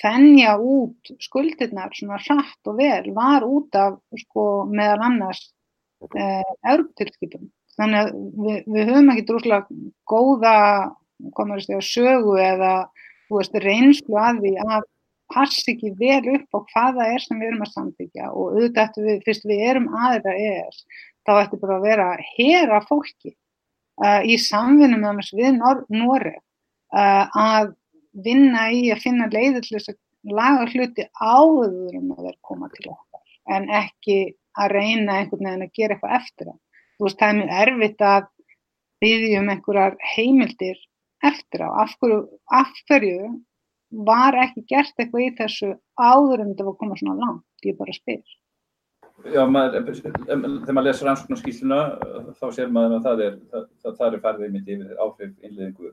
[0.00, 5.42] fennja út skuldirnar svona hratt og vel var út af sko meðal annars
[6.18, 7.50] eh, örgtilskipum.
[7.74, 8.10] Þannig að
[8.46, 9.78] við, við höfum ekki drúslega
[10.10, 10.56] góða
[11.62, 12.74] segja, sögu eða
[13.30, 14.90] veist, reynslu að því að
[15.32, 19.22] passi ekki vel upp á hvaða er sem við erum að samþykja og auðvitað við,
[19.24, 20.84] fyrst við erum aðra ES,
[21.26, 23.32] þá ættum bara að vera að hera fólki
[24.04, 27.74] uh, í samvinni með við Noreg uh, að
[28.24, 30.00] vinna í að finna leiðir til þess að
[30.34, 34.18] laga hluti áður um að vera koma til okkar en ekki
[34.54, 36.60] að reyna einhvern veginn að gera eitthvað eftir það
[36.94, 38.28] þú veist, það er mjög erfitt að
[39.04, 40.78] byggja um einhverjar heimildir
[41.24, 41.68] eftir á.
[41.84, 42.20] Af hverju,
[42.52, 43.32] af hverju
[44.08, 47.46] var ekki gert eitthvað í þessu áður en þetta að koma svona langt?
[47.64, 48.22] Ég bara spyr.
[49.22, 51.78] Já, maður, þegar maður lesur rannsóknarskísluna
[52.40, 55.92] þá sér maður að það er, það, það, er farðið mitt yfir áhrif innleðingu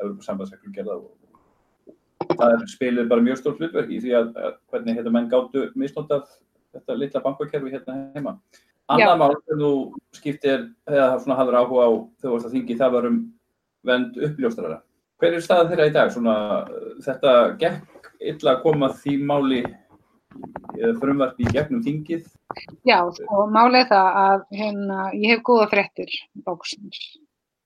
[0.00, 4.98] Európa sambandsreglum og það er spilið bara mjög stórt hlutverk í því að, að hvernig
[4.98, 6.24] hérna menn gáttu misnótað
[6.74, 8.34] þetta litla bankakerfi hérna heima.
[8.90, 9.70] Annað mál sem þú
[10.16, 13.22] skiptir eða svona hafður áhuga á þegar þú varst að þingi það var um
[13.84, 14.80] vend uppljóstrara.
[15.22, 16.10] Hver er staðan þeirra í dag?
[16.12, 16.36] Svona,
[17.04, 19.62] þetta gekk illa að koma því máli
[21.00, 22.26] frumvarpi í gegnum þingið?
[22.86, 26.14] Já, sko, málið það að hérna, ég hef góða frettir
[26.46, 27.02] lóksins,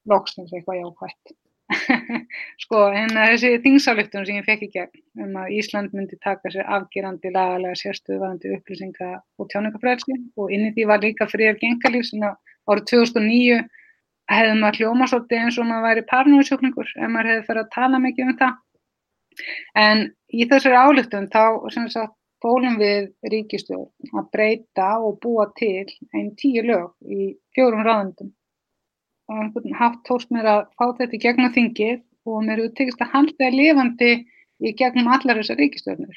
[0.08, 1.36] lóksins eitthvað jákvæmt.
[2.64, 6.68] sko, en þessi þingsályktun sem ég fekk í gegn um að Ísland myndi taka sér
[6.78, 12.24] afgerandi lagalega sérstöðvarandi upplýsinga og tjáningafræðsli og inn í því var líka fríar gengalíf sem
[12.24, 13.60] árið 2009
[14.32, 18.00] hefði maður hljóma svolítið eins og maður væri parnúisjókningur ef maður hefði fyrir að tala
[18.04, 18.56] mikið um það
[19.82, 20.04] en
[20.34, 21.42] í þessari ályktun þá
[21.74, 27.84] sem sagt fólum við ríkistjórn að breyta og búa til einn tíu lög í fjórum
[27.86, 28.32] ráðundum
[29.28, 31.98] og einhvern haft tóst mér að fá þetta í gegnum þingið
[32.28, 34.12] og mér hefur tekist að halda það lifandi
[34.58, 36.16] í gegnum allar þessar ríkistöðnur.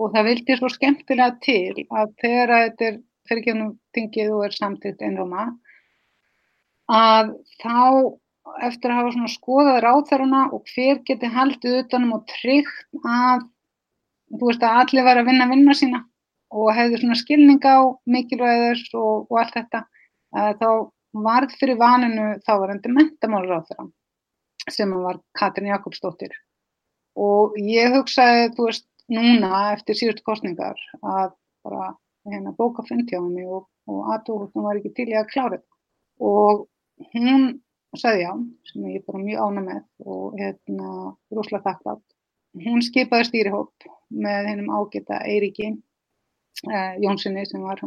[0.00, 4.56] Og það vildi svo skemmtilega til að þegar þetta er fyrir gegnum þingið og er
[4.56, 5.48] samtitt einróma
[6.92, 7.78] að þá
[8.66, 13.44] eftir að hafa skoðað ráþaruna og hver geti haldið utanum og tryggt að
[14.32, 16.02] þú veist að allir var að vinna vinna sína
[16.52, 17.78] og hefði svona skilning á
[18.14, 19.84] mikilvæðis og, og allt þetta
[20.60, 20.68] þá
[21.26, 23.88] varð fyrir vaninu þávarandi mentamálur á þeirra
[24.72, 26.32] sem var Katrin Jakobsdóttir
[27.18, 31.34] og ég hugsaði, þú veist, núna eftir síðustu kostningar að
[31.66, 31.92] bara
[32.28, 35.72] hérna bóka henni og, og aðtóðum var ekki til ég að klára þetta
[36.22, 36.66] og
[37.12, 37.48] hún
[37.98, 38.32] sagði já,
[38.70, 40.92] sem ég bara mjög ána með og hérna
[41.34, 42.04] rosalega þakklátt.
[42.52, 47.80] Hún skipaði stýrihóp með hennum ágeta Eiríki eh, Jónssoni sem var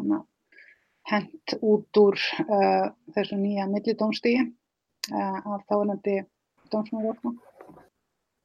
[1.05, 2.17] hent út úr
[2.49, 6.23] uh, þessu nýja millidómstígi uh, af þáinandi
[6.73, 7.35] dómsmáðurofna.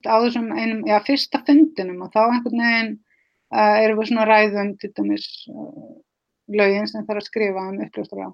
[0.04, 2.92] Á þessum einum, já, fyrsta fundinum og þá einhvern veginn
[3.54, 5.26] uh, erum við svona ræðum til dæmis
[6.50, 8.30] lögin sem þarf að skrifa um uppljóstur á.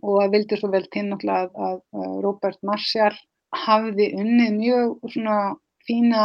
[0.00, 3.18] Og það vildi svo vel til náttúrulega að, að Robert Marshall
[3.66, 5.38] hafði unnið mjög svona
[5.86, 6.24] fína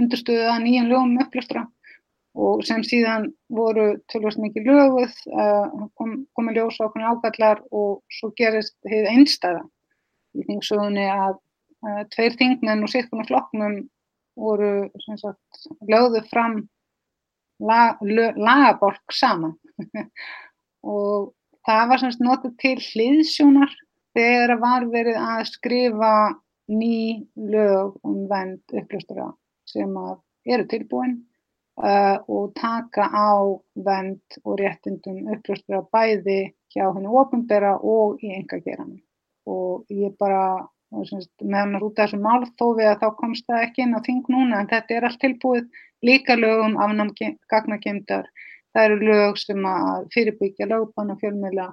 [0.00, 1.64] undurstöðu að nýjan lögum um uppljóstur á
[2.36, 8.02] og sem síðan voru tölvast mikið löguð, uh, kom, komið ljós á okkur ágallar og
[8.12, 9.62] svo gerist heið einstæða.
[10.36, 13.78] Í þingsögunni að uh, tveir þingmenn og sérkona flokknum
[14.36, 16.58] voru sagt, lögðu fram
[17.64, 17.96] la,
[18.36, 19.56] lagaborg saman.
[20.86, 21.32] Og
[21.66, 23.72] það var semst notið til hliðsjónar
[24.16, 26.12] þegar var verið að skrifa
[26.68, 29.32] ný lög um vend uppljóstura
[29.70, 29.96] sem
[30.46, 31.16] eru tilbúin
[31.82, 33.32] uh, og taka á
[33.74, 36.40] vend og réttindum upplöstur að bæði
[36.74, 39.00] hjá henni ofinbera og í engageranum.
[39.46, 43.96] Og ég bara, með hann út af þessu málþófi að þá komst það ekki inn
[43.96, 45.66] á þing núna en þetta er allt tilbúið
[46.06, 47.14] líka lögum afnám
[47.50, 48.28] gagnakemdar.
[48.76, 51.70] það eru lög sem að fyrirbyggja lögbanna fjölmiðla,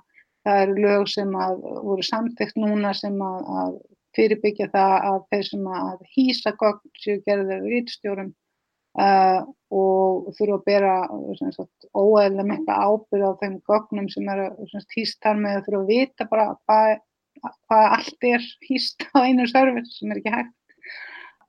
[0.47, 3.73] það eru lög sem að voru samþygt núna sem að, að
[4.17, 8.33] fyrirbyggja það að þeir sem að hýsa gögn séu gerðið rítstjórum
[8.99, 9.39] uh,
[9.73, 10.93] og þurfa að bera
[11.93, 14.51] óæðilega mikla ábyrð á þeim gögnum sem eru
[14.95, 16.93] hýst þar með að þurfa að vita bara hvað
[17.41, 20.53] hva allt er hýst á einu servis sem er ekki hægt.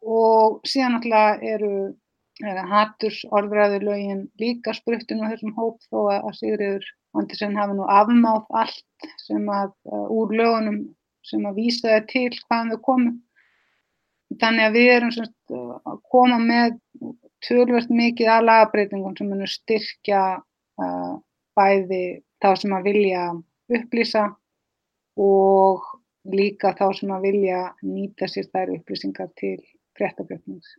[0.05, 1.74] Og síðan alltaf eru
[2.70, 8.48] haturs orðræðu lögin líka spruttinu á þessum hóp þó að Sigriður Andersen hafi nú afmáð
[8.50, 10.81] allt sem að uh, úr lögunum
[11.25, 13.13] sem að vísa það til hvaðan þau komu.
[14.41, 16.79] Þannig að við erum sagt, að koma með
[17.45, 21.13] tölvert mikið að lagabreitingum sem munum styrkja uh,
[21.59, 22.05] bæði
[22.43, 23.27] þá sem að vilja
[23.75, 24.25] upplýsa
[25.21, 25.85] og
[26.35, 29.59] líka þá sem að vilja nýta sér þær upplýsingar til
[29.99, 30.75] fréttabjöfnings.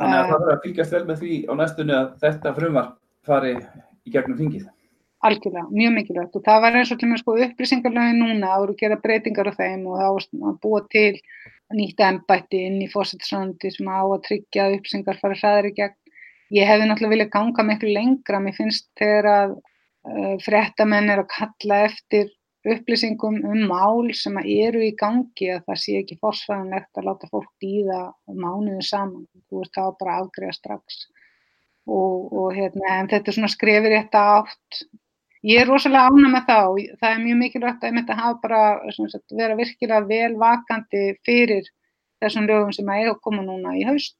[0.00, 2.94] Þannig að það verður að fylgjast vel með því á næstunni að þetta frumvarp
[3.26, 3.52] fari
[4.02, 4.66] í gegnum fingið.
[5.22, 6.36] Algjörlega, mjög mikilvægt.
[6.36, 9.00] Og það var eins og til og með sko upplýsingarlögin núna, það voru að gera
[9.04, 11.12] breytingar á þeim og það var að búa til
[11.78, 15.98] nýtt ennbætti inn í fósittsröndi sem á að tryggja að upplýsingar fara hraðar í gegn.
[16.52, 21.30] Ég hefði náttúrulega viljað ganga miklu lengra, mér finnst þegar að uh, fréttamenn er að
[21.36, 22.32] kalla eftir
[22.72, 27.50] upplýsingum um mál sem eru í gangi að það sé ekki fórsfæðanlegt að láta fólk
[27.62, 31.00] býða mánuðu saman, þú veist það bara afgreða strax.
[31.86, 34.82] Og, og hérna, en þetta er svona skrefir rétt átt
[35.42, 38.40] Ég er rosalega ána með og það er mjög mikilvægt að ég myndi að hafa
[38.44, 38.58] bara
[39.10, 41.66] sagt, vera virkilega vel vakandi fyrir
[42.22, 44.18] þessum lögum sem að eiga að koma núna í haust.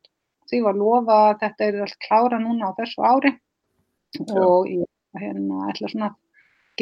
[0.50, 3.32] Því var lofa að þetta er allt klára núna á þessu ári
[4.34, 4.88] og ég
[5.22, 6.18] hérna, ætla svona að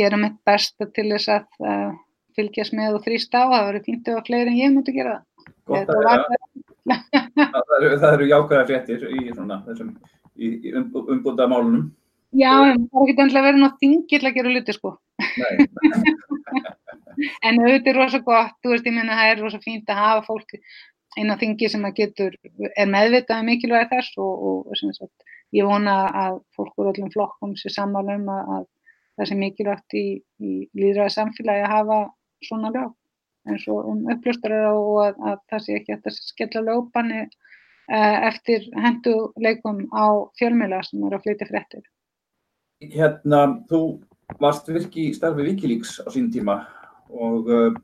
[0.01, 1.93] gera mitt besta til þess að uh,
[2.39, 3.43] fylgjast með og þrýst á.
[3.45, 5.55] Það verður fínt ef að fleiri en ég myndi gera það.
[5.71, 6.43] Gott að vera.
[7.61, 9.25] það eru, eru jákvæða fréttir í,
[10.41, 11.91] í, í um, umbúnda málunum.
[12.31, 14.93] Já, það er ekki endilega verið nátt þingill að gera luti sko.
[17.47, 20.23] en auðvitað er rosa gott, þú veist, ég minna það er rosa fínt að hafa
[20.29, 20.55] fólk
[21.19, 22.37] inn á þingi sem að getur,
[22.71, 27.57] er meðvitað um mikilvægi þess og, og sagt, ég vona að fólk úr öllum flokkum
[27.59, 28.65] sé sammála um að, að
[29.19, 30.07] það sé mikilvægt í,
[30.39, 32.01] í líðræði samfélagi að hafa
[32.47, 32.95] svona lög
[33.51, 38.19] eins og um uppljóstarar og að, að það sé ekki að það skella lögbanni eh,
[38.31, 41.89] eftir henduleikum á fjölmjöla sem eru að flytja fréttir
[42.81, 43.81] hérna, þú
[44.41, 46.63] varst virki í starfi Wikileaks á sín tíma
[47.11, 47.75] og uh,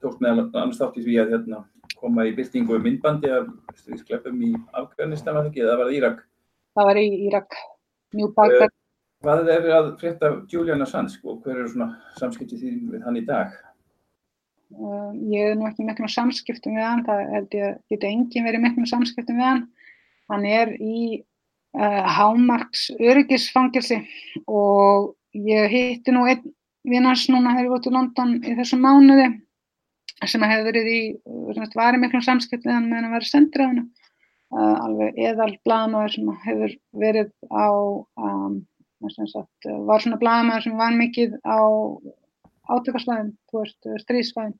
[0.00, 1.60] tókst með annars þátt í því að hérna,
[1.96, 6.24] koma í byrtingu myndbandi af stríðskleppum í Afganistan, var það ekki, eða var það Írak?
[6.76, 7.60] Það var í Írak,
[8.16, 8.72] New Baghdad.
[8.72, 8.82] Uh,
[9.26, 13.24] hvað er að frétta Julian Assange og hver eru svona samskipti því við hann í
[13.26, 13.54] dag?
[14.76, 18.64] Uh, ég er nú ekki með samskiptum við hann, það held ég geti engin verið
[18.64, 19.64] með samskiptum við hann.
[20.30, 21.22] Hann er í
[21.76, 24.00] hámarks öryggisfangilsi
[24.48, 26.54] og ég hitti nú einn
[26.86, 29.28] vinnars núna hefur út í London í þessum mánuði
[30.24, 31.00] sem hefur verið í,
[31.76, 37.32] var í miklum samskiptiðan meðan að vera sendiræðinu uh, alveg eðal blagamæður sem hefur verið
[37.52, 38.62] á um,
[39.04, 41.60] sagt, var svona blagamæður sem var mikið á
[42.72, 43.34] átökarsvæðin,
[44.02, 44.56] stríðsvæðin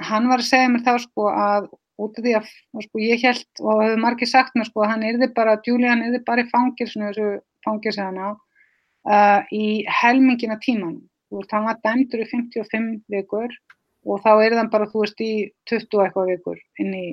[0.00, 1.68] hann var að segja mér þá sko að
[2.00, 2.50] út af því að
[2.86, 6.22] sko, ég held og hefur margir sagt mér sko að hann erði bara, Julian erði
[6.26, 7.30] bara í fangilsinu þessu
[7.66, 11.00] fangilsina uh, í helmingina tíman
[11.32, 13.56] þú veist, hann var dæmdur í 55 vikur
[14.04, 17.06] og þá er þann bara, þú veist, í 20 eitthvað vikur inn í,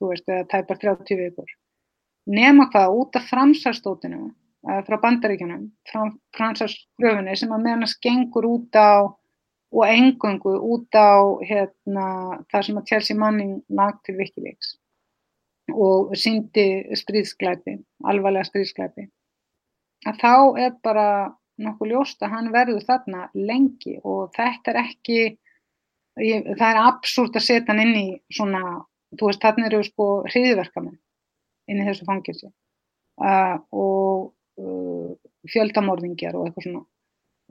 [0.00, 1.50] þú veist, eða tæpar 30 vikur.
[2.30, 8.48] Nema hvað, út af framsarstótinu uh, frá bandaríkjunum, frá framsarskröfunni sem að meðan að skengur
[8.50, 9.06] út á
[9.70, 12.06] og engungu út á hérna,
[12.50, 14.76] það sem að Chelsea Manning lagt til Wikileaks
[15.70, 17.76] og syndi stríðsklæpi,
[18.10, 19.06] alvarlega stríðsklæpi
[20.08, 21.06] að þá er bara
[21.60, 27.36] nokkuð ljóst að hann verður þarna lengi og þetta er ekki ég, það er absúrt
[27.36, 28.80] að setja hann inn í svona,
[29.18, 30.98] þú veist, þarna eru sko hriðverkamenn
[31.70, 35.12] inn í þessu fangilsi uh, og uh,
[35.50, 36.82] fjöldamorðingjar og eitthvað svona.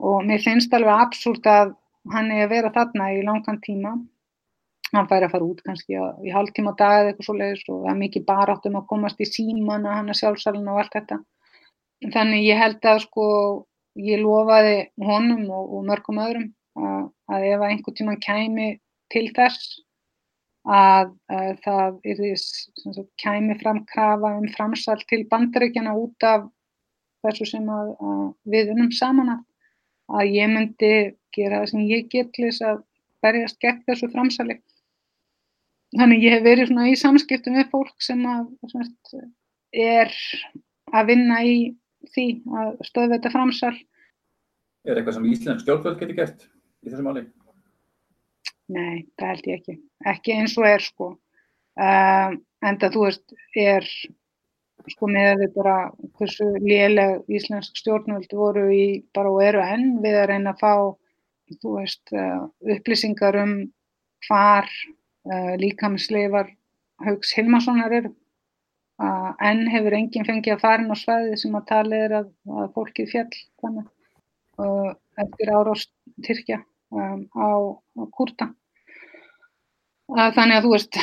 [0.00, 1.74] Og mér finnst alveg absúrt að
[2.08, 3.94] hann er að vera þarna í langan tíma.
[4.90, 7.90] Hann fær að fara út kannski í hálftíma dag eða eitthvað svo leiðis og það
[7.92, 11.20] er mikið baráttum að komast í síman að hann er sjálfsælun og allt þetta.
[12.14, 13.26] Þannig ég held að sko
[14.00, 16.48] ég lofaði honum og, og mörgum öðrum
[16.80, 18.68] að, að ef einhver tíma kæmi
[19.12, 19.78] til þess
[20.66, 26.48] að, að það er því kæmi fram krafa um framsal til bandaríkjana út af
[27.24, 30.94] þessu sem að, að við unum saman að ég myndi
[31.36, 32.82] gera það sem ég get til þess að
[33.24, 34.58] berjast gegn þessu framsali.
[35.98, 38.46] Þannig ég hef verið svona í samskiptum við fólk sem að,
[39.74, 40.12] er
[40.94, 41.56] að vinna í
[42.14, 42.26] því
[42.60, 43.74] að stöðu þetta framsal.
[44.86, 46.46] Er eitthvað sem Íslands stjórnvöld getur gert
[46.86, 47.26] í þessu máli?
[48.70, 49.76] Nei, það held ég ekki.
[50.12, 51.10] Ekki eins og er sko.
[51.80, 53.86] Um, en það þú veist er
[54.90, 55.76] sko með við bara
[56.18, 60.72] hversu léleg íslensk stjórnvöld voru í bara og eru enn við að reyna að fá
[61.64, 62.46] veist uh,
[62.76, 63.54] upplýsingar um
[64.28, 66.50] hvar uh, líkamsleifar
[67.04, 71.68] Haugs Hilmarssonar eru uh, enn hefur enginn fengið að fara inn á svæði sem að
[71.72, 73.32] tala er að, að fólkið fjall
[73.62, 73.88] þannig
[75.20, 76.58] eftir árást Tyrkja
[76.92, 77.48] um, á,
[77.96, 78.50] á Kurta
[80.10, 80.98] þannig að þú veist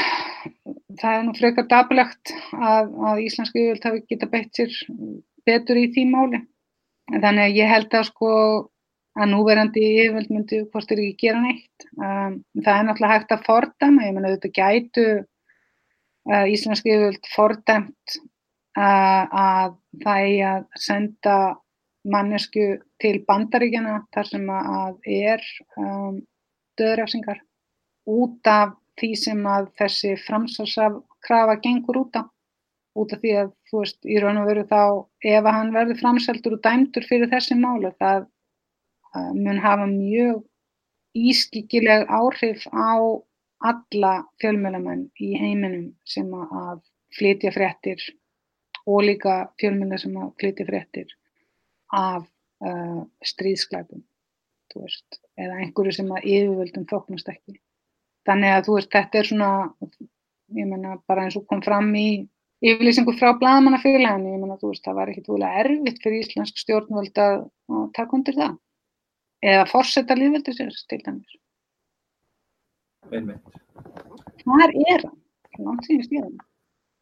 [1.02, 4.74] það er nú frekar dapulegt að, að íslenski yfirvöld hafi geta beitt sér
[5.48, 6.42] betur í því máli.
[7.08, 8.32] Þannig að ég held að sko
[9.18, 11.88] að núverandi yfirvöld myndi hvort er ekki gera neitt.
[11.98, 18.18] Um, það er náttúrulega hægt að fordama, ég menna þetta gætu uh, íslenski yfirvöld fordamt
[18.78, 21.38] uh, að það er að senda
[22.08, 22.68] mannesku
[23.02, 25.44] til bandaríkjana þar sem að er
[25.82, 26.22] um,
[26.80, 27.42] döðrafsingar
[28.08, 32.24] út af því sem að þessi framsalskrafa gengur út á
[32.98, 34.82] út af því að þú veist í raun og veru þá
[35.30, 38.26] ef að hann verður framseldur og dæmdur fyrir þessi málu það
[39.16, 40.44] mun hafa mjög
[41.18, 42.94] ískikileg áhrif á
[43.70, 46.82] alla fjölmjölamenn í heiminum sem að
[47.18, 48.04] flytja fréttir
[48.86, 51.16] og líka fjölmjöla sem að flytja fréttir
[51.94, 52.28] af
[52.62, 54.04] uh, stríðsklæpum
[54.78, 57.56] eða einhverju sem að yfirvöldum þóknast ekki
[58.28, 59.50] Þannig að veist, þetta er svona,
[60.58, 62.08] ég menna bara eins og kom fram í
[62.66, 67.22] yfirlýsingu frá bladamannafélaginu, ég menna þú veist, það var ekkit úrlega erfitt fyrir íslensk stjórnvöld
[67.24, 67.38] að
[67.96, 68.58] taka undir það.
[69.46, 71.38] Eða fórsetta líðveldi sér til dæmis.
[73.12, 73.58] Einmitt.
[74.44, 75.18] Hvar er hann?
[75.62, 76.36] Langt síðan stíðan.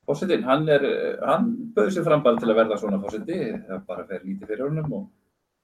[0.05, 0.83] Fórsetin, hann er,
[1.25, 4.67] hann bauði sér fram bara til að verða svona fórseti, það bara fer lítið fyrir
[4.67, 5.07] honum og,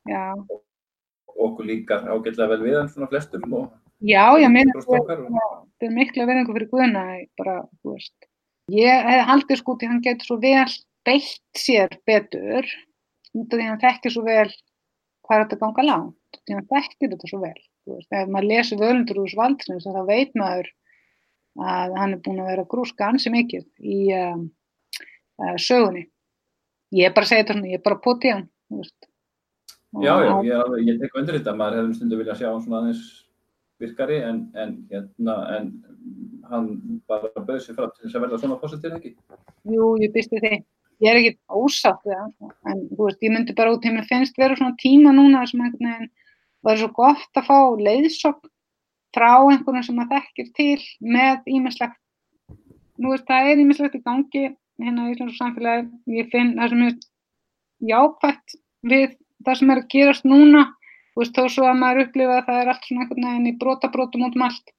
[0.09, 3.69] og okkur líkar ágætlega vel við hann svona flestum og
[4.01, 7.03] Já, ég meina þetta er mikla verðingu fyrir Guðna
[7.37, 8.29] bara, þú veist
[8.73, 10.65] ég hef haldið sko til hann getur svo vel
[11.05, 12.65] beitt sér betur
[13.37, 16.17] út af því hann þekkir svo vel hvað er þetta ganga langt
[16.51, 17.57] hann þekkir þetta svo vel
[17.89, 20.71] veist, ef maður lesur völundur úr svaldnum þá veit maður
[21.61, 24.43] að hann er búin að vera grúska ansi mikið í uh,
[25.41, 26.07] uh, sögunni
[26.95, 28.47] ég er bara að segja þetta svona, ég er bara að poti hann
[29.99, 33.07] Já, já, ég, ég tek undir þetta maður hefði stundu viljað sjá hann svona aðeins
[33.81, 35.71] virkari en, en, hérna, en
[36.51, 36.69] hann
[37.09, 39.11] bara bauði sér fram til þess að verða svona fórsettir ekki?
[39.73, 40.61] Jú, ég býsti því.
[41.01, 43.97] Ég er ekki ósatt við það, en þú veist, ég myndi bara út til að
[43.97, 46.11] mér finnst vera svona tíma núna sem einhvern veginn
[46.65, 48.49] var svo gott að fá leiðsokk
[49.15, 51.97] frá einhvern sem að þekkir til með ímislegt.
[53.01, 54.43] Nú veist, það er ímislegt í gangi
[54.81, 55.89] hérna í Íslands samfélagi.
[56.17, 56.99] Ég finn það sem er
[57.91, 58.55] jákvægt
[58.87, 60.67] við það sem er að gerast núna
[61.11, 63.57] þú veist, þó svo að maður upplifa að það er allt svona einhvern veginn í
[63.61, 64.75] brotabrótum út um allt.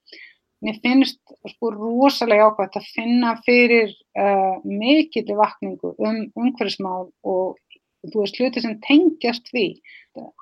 [0.63, 1.19] Mér finnst
[1.51, 7.59] sko rosalega ákvæmt að finna fyrir uh, mikill vakningu um umhverfismál og
[8.07, 9.67] þú veist, hluti sem tengjast því.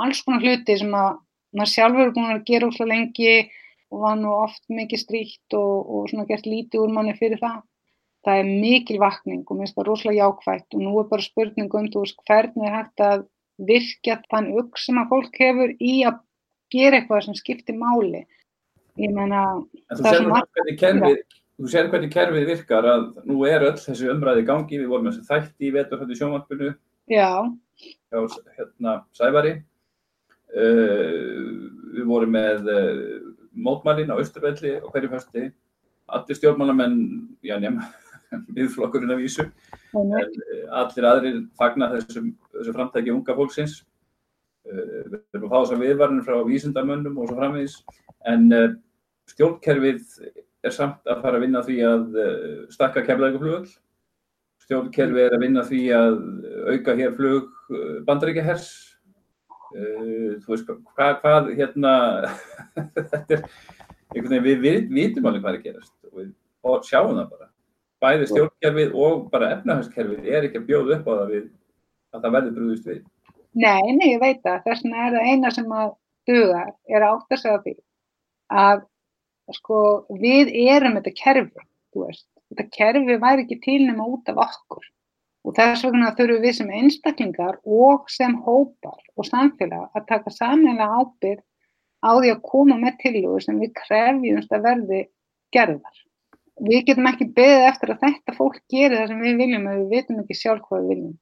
[0.01, 1.19] Alls konar hluti sem að
[1.57, 3.35] maður sjálfur er búin að gera úrslega lengi
[3.91, 7.61] og var nú oft mikið stríkt og, og svona gert lítið úr manni fyrir það.
[8.27, 11.77] Það er mikil vakning og mér finnst það rosalega jákvægt og nú er bara spurning
[11.77, 13.25] um þú veist hvernig er hægt að
[13.71, 16.21] virkja þann ugg sem að fólk hefur í að
[16.73, 18.25] gera eitthvað sem skiptir máli.
[19.01, 19.45] Ég meina...
[19.91, 21.19] En þú sér hvernig kerfið,
[21.57, 25.27] þú sér hvernig kerfið virkar að nú er öll þessi umræði gangi, við vorum þessi
[25.29, 26.71] þætti í veturhættu sjónvarpinu.
[27.11, 27.31] Já.
[27.81, 28.21] Hjá
[28.59, 29.57] hérna Sævari.
[30.51, 35.51] Uh, við vorum með uh, mótmælin á Östurvelli og hverju fyrsti.
[36.11, 36.97] Allir stjórnmálamenn,
[37.47, 37.83] já nefn,
[38.57, 39.47] viðflokkurinn af Ísu.
[39.95, 43.81] Eh, allir aðrir fagna þessum, þessu framtæki unga fólksins.
[44.67, 47.77] Eh, við erum að fá þess að viðvarnir frá vísindamönnum og svo framvegis.
[48.31, 48.73] En eh,
[49.31, 50.19] stjórnkerfið
[50.67, 52.19] er samt að fara að vinna því að
[52.75, 53.71] stakka kemlauguflugöld.
[54.67, 56.19] Stjórnkerfið er að vinna því að
[56.75, 57.55] auka hér flug
[59.71, 60.43] bandaríkjahers.
[60.45, 61.95] Þú veist hvað, hvað hérna,
[62.97, 63.45] þetta er
[64.15, 67.49] einhvern veginn, við, við vitum alveg hvað er að gerast og við sjáum það bara
[68.01, 71.47] bæði stjórnkerfið og bara efnahagskerfið er ekki að bjóða upp á það við
[72.11, 73.01] að það verður brúðist við.
[73.61, 74.63] Nei, nei, ég veit það.
[74.67, 75.91] Þess vegna er það eina sem að
[76.31, 77.75] dugar er átt að segja því
[78.61, 78.85] að
[79.57, 79.81] sko
[80.23, 82.27] við erum þetta kerfi, þú veist.
[82.51, 84.87] Þetta kerfi væri ekki til nema út af okkur
[85.45, 91.01] og þess vegna þurfum við sem einstaklingar og sem hópar og samfélag að taka samanlega
[91.01, 91.43] ábyrg
[92.05, 95.03] á því að koma með tiljóður sem við krefjumst að verði
[95.55, 96.07] gerðar
[96.61, 99.95] við getum ekki beðið eftir að þetta fólk gerir það sem við viljum ef við
[99.95, 101.15] vitum ekki sjálf hvað við viljum.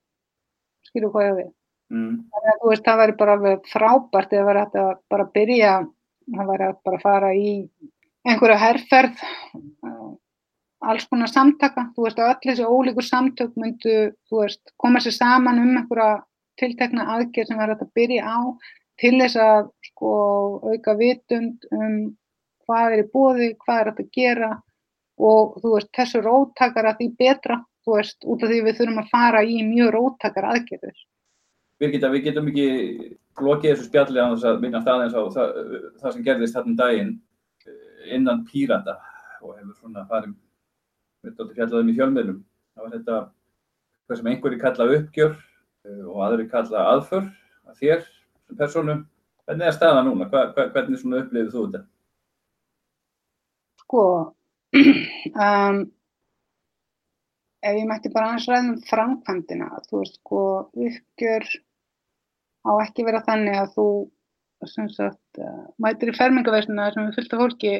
[0.88, 1.50] Skilju hvað ég við?
[1.88, 2.14] Mm.
[2.38, 5.74] Að veist, það væri bara frábært eða hægt að bara byrja,
[6.34, 7.52] það væri hægt bara að fara í
[8.28, 9.22] einhverja herrferð,
[10.80, 13.96] alls konar samtaka, þú veist, öll þessi ólíkur samtök myndu,
[14.30, 16.22] þú veist, koma sér saman um einhverja
[16.58, 18.38] tiltekna aðgerð sem hægt að byrja á
[18.98, 20.12] til þess að sko
[20.66, 21.98] auka vitund um
[22.66, 24.50] hvað er í bóði, hvað er að gera
[25.18, 29.12] og þú veist, þessu róttakara því betra, þú veist, út af því við þurfum að
[29.14, 30.98] fara í mjög róttakara aðgerður.
[31.78, 32.68] Birgitta, við getum ekki
[33.38, 35.56] lokið þessu spjalli á þess að minna staðins á það,
[36.02, 37.12] það sem gerðist þarna um daginn
[37.66, 38.98] eh, innan Pírata
[39.42, 40.34] og hefur svona farið
[41.28, 42.40] við dóttir fjallaðum í fjölmiðlum.
[42.74, 43.18] Það var þetta
[44.08, 47.28] hvað sem einhverju kalla uppgjör eh, og aðri kalla aðför
[47.68, 48.96] að þér sem persónu.
[49.48, 50.28] Hvernig er staða núna?
[50.32, 51.84] Hva, hva, hvernig svona upplifið þú þetta?
[53.82, 54.02] Sko,
[55.46, 55.78] um,
[57.64, 60.42] ef ég mætti bara aðeins ræða um framkvæmdina, þú veist, sko,
[60.88, 61.48] uppgjör
[62.68, 63.88] á ekki vera þannig að þú
[64.68, 67.74] sem sagt, uh, mætir í fermingaveisuna sem er fullt af fólki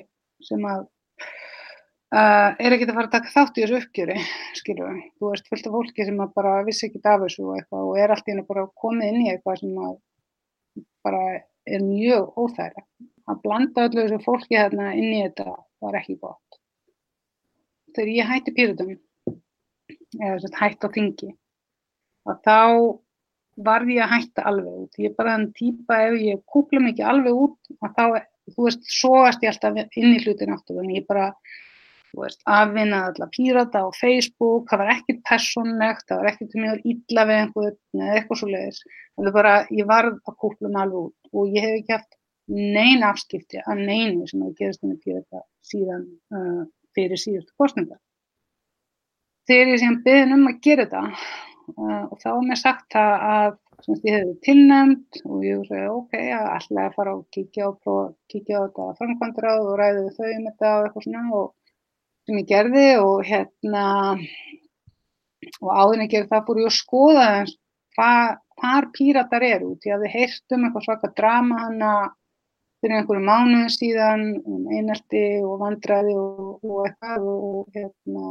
[0.47, 0.87] sem að
[2.15, 4.19] uh, er ekki að fara að taka þátt í þessu uppgjöri,
[4.59, 5.07] skilur við.
[5.19, 8.15] Þú veist, fullt af fólki sem bara vissi ekki af þessu og eitthvað og er
[8.15, 9.75] allt í henni bara komið inn í eitthvað sem
[11.07, 11.25] bara
[11.69, 12.89] er mjög óþægilegt.
[13.29, 16.61] Að blanda öllu þessu fólki hérna inn í þetta var ekki gott.
[17.97, 18.95] Þegar ég hætti pýrutum,
[20.17, 21.29] eða þess að hætti á þingi,
[22.29, 22.59] að þá
[23.69, 24.99] varð ég að hætta alveg út.
[25.03, 28.05] Ég er bara þann típa ef ég kúpla mikið alveg út, að þá,
[28.55, 31.31] þú veist, sóast ég alltaf inn í hlutin aftur, þannig ég bara,
[32.17, 37.41] afvinnaði alla pírata á Facebook, það var ekkert personlegt, það var ekkert mjög illa við
[37.43, 38.81] einhvern eða eitthvað svo leiðis.
[39.15, 42.19] Það var bara, ég varð að kúpla mig alveg út og ég hef ekki haft
[42.49, 46.65] neina afskipti að neinu sem hefur gerast með pírata síðan uh,
[46.97, 48.01] fyrir síðustu kostningar.
[49.49, 53.15] Þegar ég sem beðin um að gera þetta uh, og þá var mér sagt að,
[53.29, 57.69] að semst, ég hefði tilnæmt og ég sagði ok, að alltaf að fara og kíkja
[57.69, 57.73] á,
[58.33, 61.47] kíkja á þetta framkvæmdráð og ræði við þau um þetta og eitthvað svona og
[62.29, 63.87] sem ég gerði og hérna
[65.65, 67.29] og en ég gerði það fór ég að skoða
[67.97, 71.93] hvað hvar píratar eru því að við heyrtum eitthvað svaka drama hana
[72.83, 78.27] fyrir einhverju mánuðu síðan um einelti og vandræði og, og eitthvað og, hérna,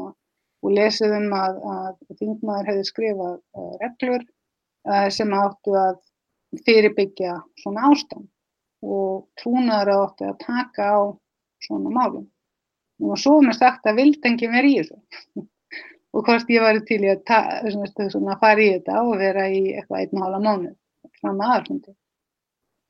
[0.64, 6.00] og lesiðum að, að þingmaður hefði skrifað uh, reglur uh, sem áttu að
[6.68, 8.30] fyrirbyggja svona ástand
[8.86, 11.00] og trúnaður áttu að taka á
[11.66, 12.28] svona málum.
[13.04, 15.46] Og svo mér sagt að vildi enginn vera í þessu
[16.18, 20.00] og hvort ég væri til í að, að fara í þetta og vera í eitthvað
[20.00, 20.72] einn og halva mánu
[21.20, 21.94] fram að aðalfundi.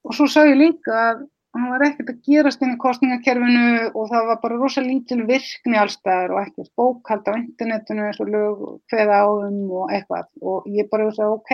[0.08, 1.26] Og svo sá ég líka að
[1.58, 5.80] hann var ekkert að gerast inn í kostningakerfinu og það var bara rosa lítil virkni
[5.82, 10.90] allstaðar og ekkert bókald á internetinu eins og lög hveða áðum og eitthvað og ég
[10.92, 11.54] bara veist að ok,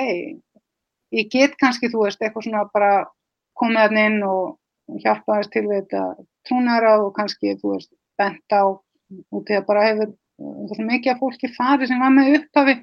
[1.18, 2.94] ég get kannski þú veist eitthvað svona bara
[3.60, 6.06] komið hann inn og hjálpa þess til þetta
[6.48, 10.14] trúnara og kannski þú veist bent á út í að bara hefur
[10.74, 12.76] er mikið af fólki farið sem var með upphafi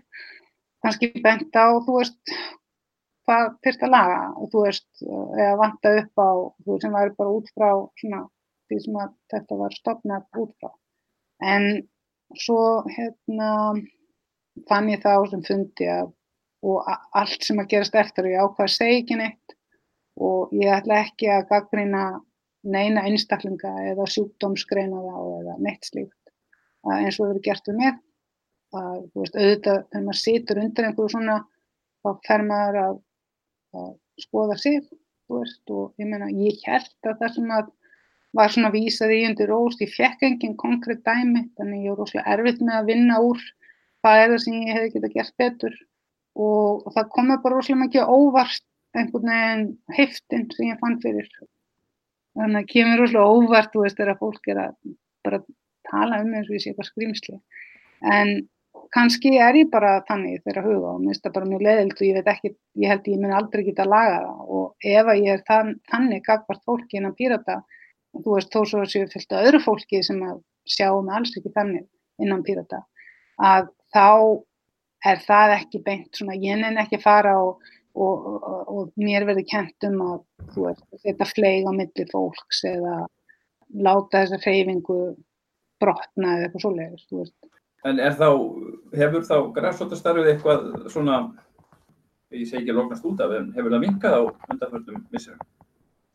[0.85, 2.35] kannski bent á þú veist
[3.29, 6.31] hvað fyrst að laga og þú veist eða vanta upp á
[6.67, 7.71] þú sem væri bara út frá
[8.01, 8.23] svona
[8.71, 10.71] því sem að þetta var stopnað út frá.
[11.43, 11.67] En
[12.39, 13.51] svo hérna
[14.69, 16.11] fann ég það á sem fundi að
[16.61, 19.55] og allt sem að gerast eftir og ég ákvaði segi ekki neitt
[20.21, 22.03] og ég ætla ekki að gaggrina
[22.63, 26.17] neina einstaklinga eða sjúkdómsgreina þá eða neitt slíkt.
[26.85, 27.99] Eins og það verið gert við mig
[28.81, 31.37] að þú veist auðvitað þegar maður situr undir einhverju svona
[32.01, 32.97] þá fer maður að,
[33.81, 33.91] að
[34.25, 37.71] skoða sig þú veist og ég meina ég held að það sem að
[38.39, 42.35] var svona vísað í undir rós, ég fekk engin konkrétt dæmi þannig ég er rosalega
[42.37, 43.41] erfitt með að vinna úr
[44.01, 45.79] hvað er það sem ég hefði getað gert betur.
[46.39, 51.27] Og, og það komið bara rosalega mikið óvart einhvern veginn heiftin sem ég fann fyrir
[52.39, 54.79] þannig að kemur rosalega óvart þú veist þegar fólk er að
[55.27, 55.43] bara
[55.91, 57.39] tala um eins og ég sé eitthvað skrýmsli
[58.17, 58.35] en
[58.95, 62.07] kannski er ég bara þannig þegar að huga og minnst það bara mjög leðilt og
[62.07, 62.53] ég veit ekki,
[62.83, 64.41] ég held ég mun aldrei geta að laga það.
[64.57, 67.61] Og ef að ég er þann, þannig gagvart fólki innan pírata
[68.19, 71.87] þú veist þó svo séu fylgt að öðru fólki sem að sjáum alls ekki þannig
[72.23, 72.83] innan pírata
[73.41, 74.09] að þá
[75.11, 77.63] er það ekki beint svona ég nenn ekki fara og,
[77.95, 80.19] og, og, og mér verður kent um að
[80.55, 82.95] þú veist þetta fleig á milli fólks eða
[83.71, 84.99] láta þessa hreyfingu
[85.81, 87.33] brotna eða eitthvað svoleiðis.
[87.89, 88.29] En er þá,
[89.01, 91.21] hefur þá græsóttastarfið eitthvað svona,
[92.35, 94.23] ég segi ekki lóknast út af, hefur það minkað á
[94.53, 95.47] undanfjöldum missurum?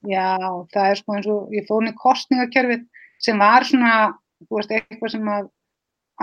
[0.06, 0.38] Já,
[0.70, 2.86] það er sko eins og, ég fór niður kostningakerfið
[3.26, 3.94] sem var svona,
[4.46, 5.50] þú veist, eitthvað sem að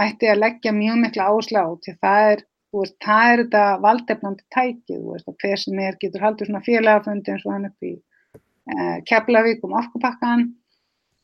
[0.03, 2.45] ætti að leggja mjög mikla áherslu á, því það er
[2.81, 7.35] veist, það er þetta valdefnandi tækið, veist, að hver sem er getur haldið svona félagafundi
[7.35, 10.47] eins og hann upp í eh, Keflavík um orkupakkan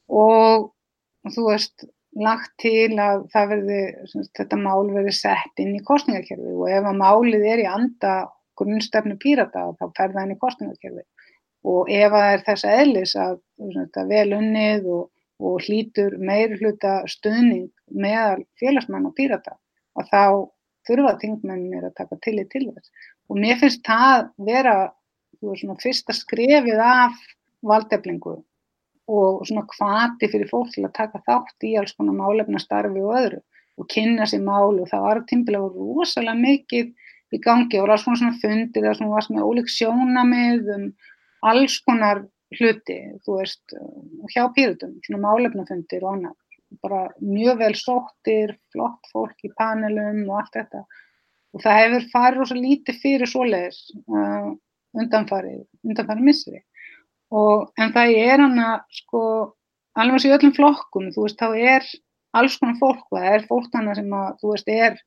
[0.09, 0.72] og
[1.34, 1.88] þú veist,
[2.18, 7.01] lagt til að verði, semst, þetta mál verði sett inn í kostningakerfi og ef að
[7.03, 8.14] málið er í anda
[8.59, 11.05] grunnstefnu pírata þá fer það inn í kostningakerfi
[11.68, 13.38] og ef að það er þess aðlis að
[13.76, 15.05] þetta vel unnið og,
[15.38, 19.55] og hlýtur meir hluta stuðning meðal félagsmann og pírata
[19.99, 20.22] og þá
[20.89, 22.93] þurfa tingmennir að taka tillit til þess.
[23.28, 27.18] Og mér finnst það vera veist, svona, fyrsta skrefið af
[27.68, 28.39] valdeflingu
[29.09, 33.43] og svona kvati fyrir fólk til að taka þátt í alls konar málefnastarfi og öðru
[33.78, 34.74] og kynna sér mál.
[34.76, 36.91] Og það var tímpilega rosalega mikið
[37.32, 37.78] í gangi.
[37.78, 40.91] Og það var svona fundir það svona var svona ólík sjónamið um
[41.49, 42.26] alls konar
[42.57, 43.74] hluti, þú veist,
[44.32, 46.36] hjá pýrutum, svona málefnafundir og annað,
[46.85, 50.85] bara mjög vel sóttir, flott fólk í panelum og allt þetta.
[51.57, 53.79] Og það hefur farið rosa lítið fyrir svoleiðis
[54.12, 54.51] uh,
[54.97, 56.61] undanfarið, undanfarið missri
[57.35, 59.23] og, en það er hann að sko,
[59.99, 61.89] alveg eins í öllum flokkum þú veist, þá er
[62.39, 65.01] alls konar fólk og það er fólk þannig sem að þú veist, er,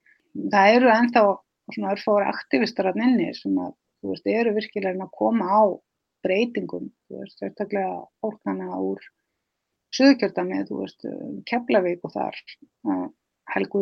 [0.54, 1.24] það eru ennþá
[1.72, 5.62] svona örfára aktivistar að nenni sem að, þú veist, eru virkilega að koma á
[6.26, 9.10] breytingum, þú veist, sérstaklega fólk þannig úr
[9.92, 11.08] Suðkjöldami, þú veist,
[11.50, 12.38] Keflavík og þar
[13.52, 13.82] Helgu,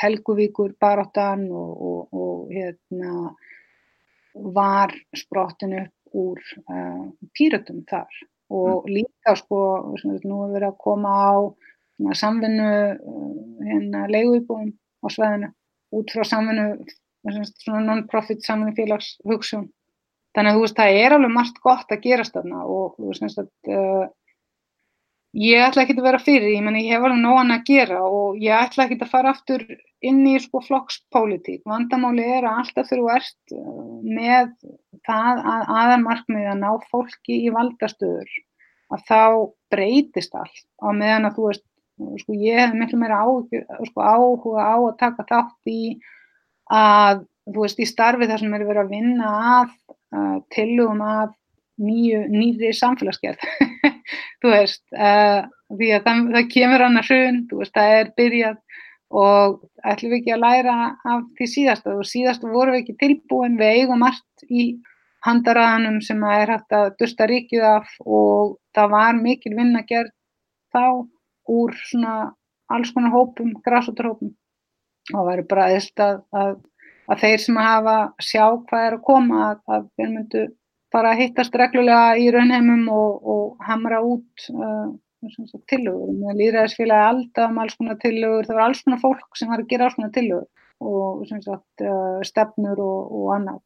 [0.00, 3.34] Helguvíkur baráttan og, og, og hérna
[4.56, 7.04] var sprottinu upp úr uh,
[7.36, 8.12] pýratum þar
[8.52, 8.92] og mm.
[8.94, 9.60] líka sko,
[10.24, 11.34] nú er verið að koma á
[12.16, 13.32] samvinnu uh,
[13.66, 14.70] hérna leiguíbúum
[15.02, 15.50] á sveðinu
[15.96, 16.86] út frá samvinnu,
[17.56, 19.68] svona non-profit samvinnu félags hugsun.
[20.36, 23.38] Þannig að þú veist, það er alveg margt gott að gerast þarna og þú veist,
[23.72, 24.06] uh,
[25.36, 28.38] ég ætla ekki að vera fyrir, ég menn ég hef alveg nógan að gera og
[28.40, 29.64] ég ætla ekki að fara aftur
[30.06, 31.62] inn í sko flokkspolítík.
[31.68, 34.50] Vandamáli er að alltaf þú ert uh, með
[35.06, 38.34] það að aðarmarkmiði að ná fólki í valdastöður
[38.94, 39.22] að þá
[39.74, 41.64] breytist allt á meðan að þú veist,
[42.22, 43.22] sko ég hef miklu meira
[43.88, 45.80] sko, áhuga á að taka þátt í
[46.72, 49.74] að þú veist í starfi þar sem er verið að vinna að
[50.16, 51.34] uh, tillugum að
[51.82, 53.42] nýju, nýri samfélagsgerð.
[54.42, 58.60] Þú veist uh, því að það, það kemur annars hrun, þú veist það er byrjað
[59.16, 59.56] og
[59.86, 61.94] ætlum við ekki að læra af því síðasta.
[61.94, 64.66] Og síðasta vorum við ekki tilbúin við eigum allt í
[65.26, 70.12] handaraðanum sem að er hægt að dusta ríkið af og það var mikil vinna gerð
[70.74, 71.06] þá
[71.50, 72.16] úr svona
[72.72, 74.32] alls konar hópum, græsoturhópum
[75.14, 76.54] og það væri bara eðst að, að,
[77.10, 77.96] að þeir sem að hafa
[78.28, 80.44] sjá hvað er að koma að, að þeir myndu
[80.96, 84.88] bara hittast reglulega í raunheimum og, og hamra út uh,
[85.70, 89.62] tillögur, með líðræðisfélagi alltaf um alls konar tillögur, það var alls konar fólk sem var
[89.62, 90.46] að gera alls konar tillögur
[90.86, 93.62] og sagt, uh, stefnur og, og annað.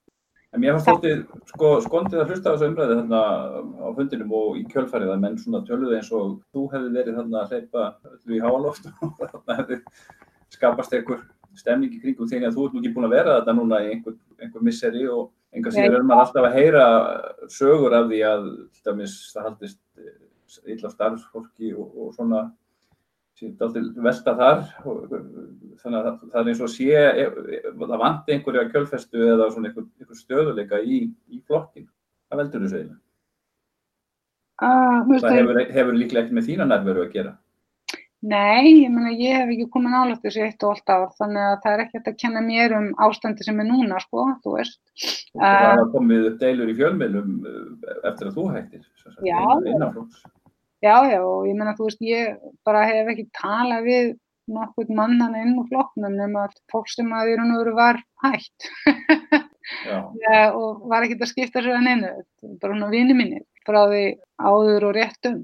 [0.50, 1.20] En mér fannst þóttið
[1.52, 3.20] sko, skondið að hlusta á þessu umræði þarna
[3.86, 7.42] á fundinum og í kjölfarið að menn svona töluði eins og þú hefði verið þarna
[7.44, 9.78] að hleypa öllu í háaloft og þarna hefði
[10.50, 11.22] skapast einhver
[11.58, 14.16] stemning í kringum þegar þú ert nú ekki búin að vera þetta núna í einhver,
[14.42, 16.86] einhver misseri og einhver síður er maður alltaf að heyra
[17.50, 18.48] sögur af því að
[18.84, 19.80] það haldist
[20.70, 22.48] illa starfsfólki og, og svona
[23.40, 25.04] velta þar og,
[25.80, 27.26] þannig að það, það er eins og sé e,
[27.56, 30.98] e, það vandi einhverja kjölfestu eða svona einhver, einhver stöðuleika í,
[31.32, 32.98] í flokkin hvað veldur þú segja?
[34.60, 37.32] Uh, það hefur, hefur líklega ekkert með þína nærveru að gera
[38.20, 41.54] Nei, ég menna ég hef ekki komið nálægt þessu eitt og allt af þannig að
[41.62, 44.80] það er ekkert að kenna mér um ástandi sem er núna sko, þú veist.
[45.32, 47.30] Og það uh, hafa komið upp deilur í fjölmiðlum
[48.10, 48.84] eftir að þú hættir
[49.72, 50.20] innanflóks
[50.80, 54.12] Já, já, og ég menna, þú veist, ég bara hef ekki talað við
[54.50, 58.68] nokkur mannan inn úr flokknum nema fólk sem að í raun og veru var hægt
[59.86, 60.00] ja,
[60.60, 62.14] og var ekki að skipta sér að neina,
[62.62, 64.04] bara hún á vini minni frá því
[64.40, 65.42] áður og réttum.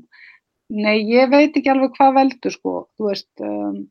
[0.74, 3.84] Nei, ég veit ekki alveg hvað veldur, sko, þú veist, um,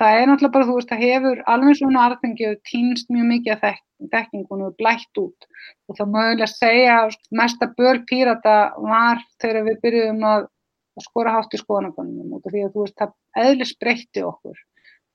[0.00, 3.54] það er náttúrulega bara, þú veist, það hefur alveg svona arðingi og týnst mjög mikið
[3.54, 3.78] af
[4.14, 5.46] þekkingun og blætt út.
[5.86, 10.48] Og það mögulega segja að mesta börl pírata var þegar við byrjuðum að
[10.96, 13.12] að skora hátt í skoðanakonunum út af því að þú veist það
[13.42, 14.62] eðlis breytti okkur.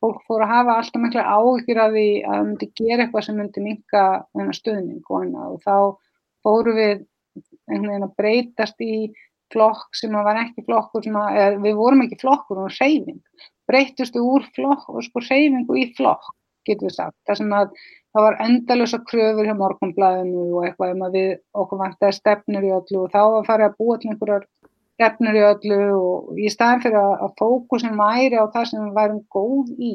[0.01, 3.37] Fólk fór að hafa alltaf mikla áhyggjur af því að það myndi gera eitthvað sem
[3.37, 4.05] myndi minka
[4.57, 5.75] stöðning og og þá
[6.45, 7.03] fóru við
[7.69, 8.95] einhvern veginn að breytast í
[9.53, 13.21] flokk sem var ekki flokkur sem að, eða við vorum ekki flokkur og reyfing,
[13.69, 16.31] breytustu úr flokk og sko reyfingu í flokk
[16.67, 17.75] getur við sagt, það sem að
[18.11, 21.29] það var endalösa kröfur hjá morgunblæðinu og eitthvað um að við
[21.63, 24.47] okkur vantæði stefnur í öllu og þá var farið að búa til einhverjar
[25.01, 28.97] stefnur í öllu og í staðin fyrir að, að fókusin væri á það sem við
[28.99, 29.93] værum góð í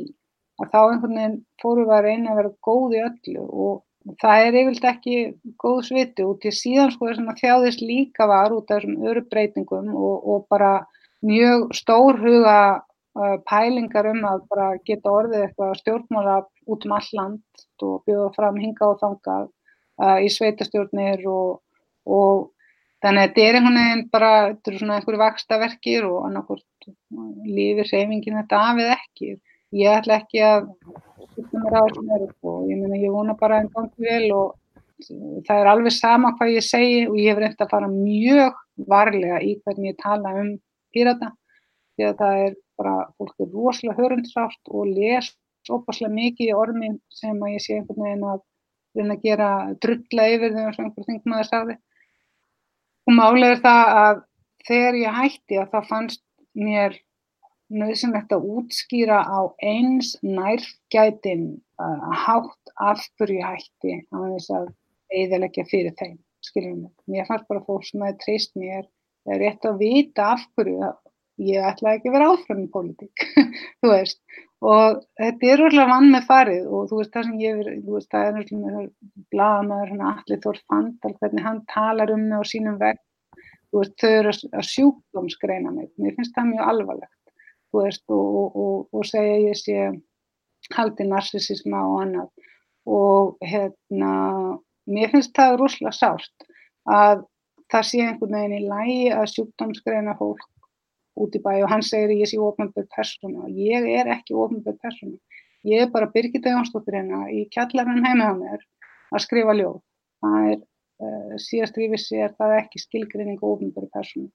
[0.62, 3.74] að þá einhvern veginn fórum við að reyna að vera góð í öllu og
[4.22, 5.16] það er yfirlega ekki
[5.62, 9.24] góð sviti út í síðan sko þess að þjáðist líka var út af þessum öru
[9.30, 10.72] breytingum og, og bara
[11.26, 17.12] mjög stór huga uh, pælingar um að bara geta orðið eitthvað stjórnmála út um all
[17.20, 19.48] land og bjóða fram hinga og þangað
[20.02, 21.62] uh, í sveitastjórnir og,
[22.06, 22.52] og
[23.04, 26.86] Þannig að þetta er einhvern veginn bara, þetta eru svona einhverju vakstaverkir og annarkort
[27.44, 29.28] lífið reyfingin þetta af eða ekki.
[29.76, 30.70] Ég ætla ekki að
[31.36, 34.54] skilta mér á þessum öru og ég meina ég vona bara það gangi vel og
[35.46, 38.60] það er alveg sama hvað ég segi og ég hef reynd að fara mjög
[38.92, 40.54] varlega í hvernig ég tala um
[40.94, 41.32] pírata
[41.96, 45.32] því að það er bara, fólk er rosalega hörundsátt og les
[45.72, 48.42] opaslega mikið í ormin sem að ég sé einhvern veginn að
[48.96, 49.50] reyna að gera
[49.84, 51.76] drulla yfir þegar einhver þingmaður sagði.
[53.06, 54.22] Og málega er það að
[54.66, 56.22] þegar ég hætti að það fannst
[56.56, 56.96] mér
[57.72, 61.46] nöðsynlegt að útskýra á eins nærgætin
[61.82, 64.68] uh, hátt af hverju ég hætti á þess að
[65.16, 66.94] eðalegja fyrir þeim, skiljum mig.
[67.10, 68.86] Mér fannst bara fólk sem hefði treyst mér,
[69.26, 70.92] er rétt að vita af hverju
[71.42, 73.24] ég ætlaði ekki að vera áfram í pólitík,
[73.80, 74.20] þú veist.
[74.64, 78.12] Og þetta er orðlega vann með farið og þú veist það sem ég, þú veist
[78.14, 78.86] það er orðlega með
[79.34, 83.02] blagamæður svona allir þór fandal hvernig hann talar um mig á sínum vegg,
[83.68, 87.15] þú veist þau eru að sjúkdómsgreina mig, mér finnst það mjög alvarlegt,
[87.76, 89.86] þú veist og, og, og, segja ég sé
[90.74, 92.50] haldið narsisisma og annað
[92.96, 94.12] og hérna
[94.86, 96.46] mér finnst það rúslega sárt
[96.86, 97.24] að
[97.72, 100.46] það sé einhvern veginn í lægi að sjúkdómsgreina fólk
[101.16, 104.78] út í bæ og hann segir ég sé ofnbjörn persóna og ég er ekki ofnbjörn
[104.82, 105.18] persóna.
[105.66, 108.60] Ég er bara Birgitta Jónsdóttir hérna í kjallarinn heima á mér
[109.10, 109.80] að skrifa ljóð.
[110.22, 110.60] Það er,
[111.02, 114.30] uh, síðast rífissi er það ekki skilgrinning ofnbjörn persóna.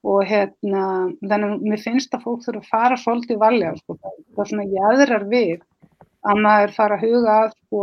[0.00, 0.82] Og hérna,
[1.20, 4.68] þannig að mér finnst að fólk þurfa að fara svolítið valja, sko, það er svona
[4.72, 5.58] jæðrar við
[6.30, 7.82] að maður fara að huga að, sko,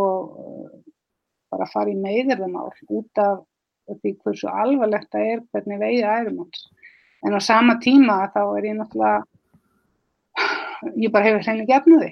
[1.53, 3.45] bara að fara í meðirðamál út af
[4.01, 6.65] því hversu alvarlegt það er hvernig veiði ærumanns.
[7.25, 9.25] En á sama tíma þá er ég náttúrulega
[11.01, 12.11] ég bara hefur hreinlega gefnuði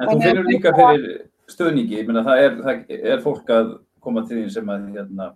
[0.00, 1.04] En þú finnur líka fyrir
[1.50, 2.74] stöðningi, ég meina það er, það
[3.12, 3.70] er fólk að
[4.02, 5.30] koma til því sem að hérna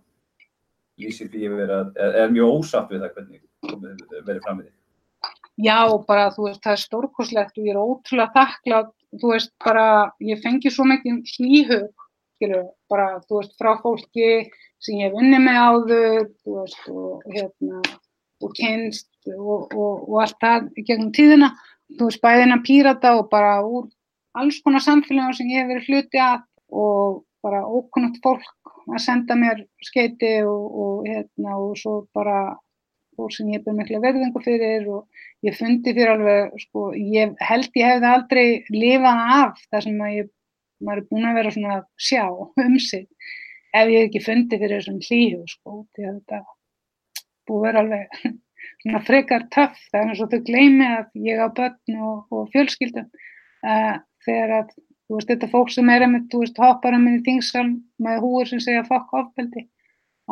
[0.95, 4.83] að vera, er, er mjög ósatt við það hvernig verið fram við því
[5.55, 9.87] Já, bara þú veist, það er stórkoslegt og ég er ótrúlega þakklátt, þú veist, bara
[10.19, 14.31] ég fengi svo mikið hlýhug, skilur, bara þú veist, frá fólki
[14.83, 16.25] sem ég hef unni með áður
[16.57, 17.83] veist, og, hérna,
[18.43, 21.53] og kynst og, og, og allt það gegnum tíðina.
[21.95, 23.87] Þú veist, bæðina pírata og bara úr
[24.35, 26.43] alls konar samfélagum sem ég hef verið hluti að
[26.75, 32.57] og bara ókunnult fólk að senda mér skeiti og hérna og svo bara
[33.17, 37.35] fólk sem ég hef byrjað mikla verðingu fyrir og ég fundi fyrir alveg, sko, ég
[37.49, 40.31] held ég hefði aldrei lifað af það sem ég,
[40.85, 42.25] maður er búin að vera svona að sjá
[42.65, 43.07] um sig
[43.75, 46.41] ef ég hef ekki fundið fyrir þessum hlýju sko, því að þetta
[47.49, 48.19] búið vera alveg
[48.85, 52.51] svona frekar töff, það er eins og þau gleymi að ég á börn og, og
[52.55, 53.95] fjölskyldum uh,
[54.27, 54.75] þegar að
[55.15, 57.69] þú veist þetta fólk sem er einmitt, þú veist hoppar um minni þingsal
[58.03, 59.63] með húur sem segja fokk ofbeldi,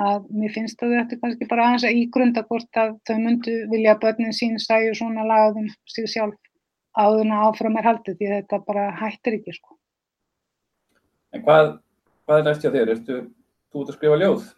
[0.03, 3.95] að mér finnst að þetta kannski bara aðeins að ígrunda hvort að þau myndu vilja
[3.95, 6.39] að börnin sín sæju svona lagaðum sig sjálf
[6.99, 9.77] áðurna áfram er haldið því þetta bara hættir ekki sko.
[11.33, 11.79] En hvað
[12.27, 12.93] hvað er næst hjá þér?
[12.97, 13.21] Ertu
[13.73, 14.49] þú út að skrifa ljóð?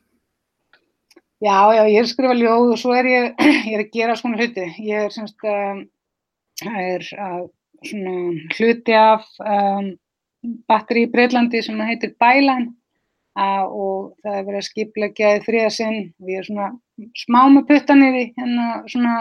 [1.45, 4.17] Já, já, ég er að skrifa ljóð og svo er ég, ég er að gera
[4.17, 4.67] svona hluti.
[4.87, 5.85] Ég er semst um,
[6.71, 7.45] er að
[7.85, 8.17] svona
[8.57, 9.93] hluti af um,
[10.69, 12.73] batteri í Breitlandi sem heitir Bælan
[13.35, 16.69] og það er verið að skipla gæði þriðasinn og ég er svona
[17.19, 19.15] smá með puttanir í hérna svona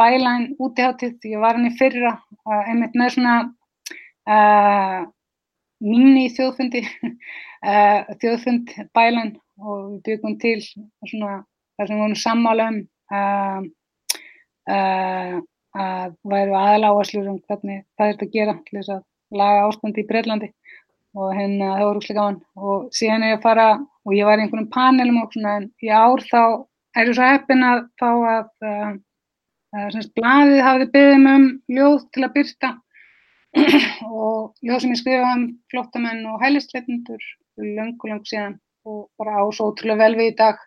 [0.00, 1.18] Bælan útihátið.
[1.30, 3.34] Ég var hann í fyrra uh, einmitt með svona
[4.26, 5.04] uh,
[5.84, 11.42] mín í þjóðfundi, uh, þjóðfund bælan og við byggum til svona
[11.76, 12.78] þar sem við vorum sammála um
[13.14, 13.66] uh,
[14.70, 15.42] uh,
[15.74, 19.02] að væru aðal áherslur um hvernig það er að gera til þess að
[19.38, 20.50] laga ástandi í Breitlandi
[21.14, 22.38] og hérna það voru úrslega gaman.
[22.58, 25.68] Og síðan er ég að fara og ég var í einhvern panelum og svona en
[25.82, 26.42] í ár þá
[26.94, 28.48] er ég svo heppin að fá að
[29.94, 32.70] semst bladið hafði beðið mig um ljóð til að byrta
[34.10, 37.24] og ljóð sem ég skrifaði um flottamenn og hælisleitundur
[37.58, 40.58] langu, langu síðan og bara á svo ótrúlega vel við í dag.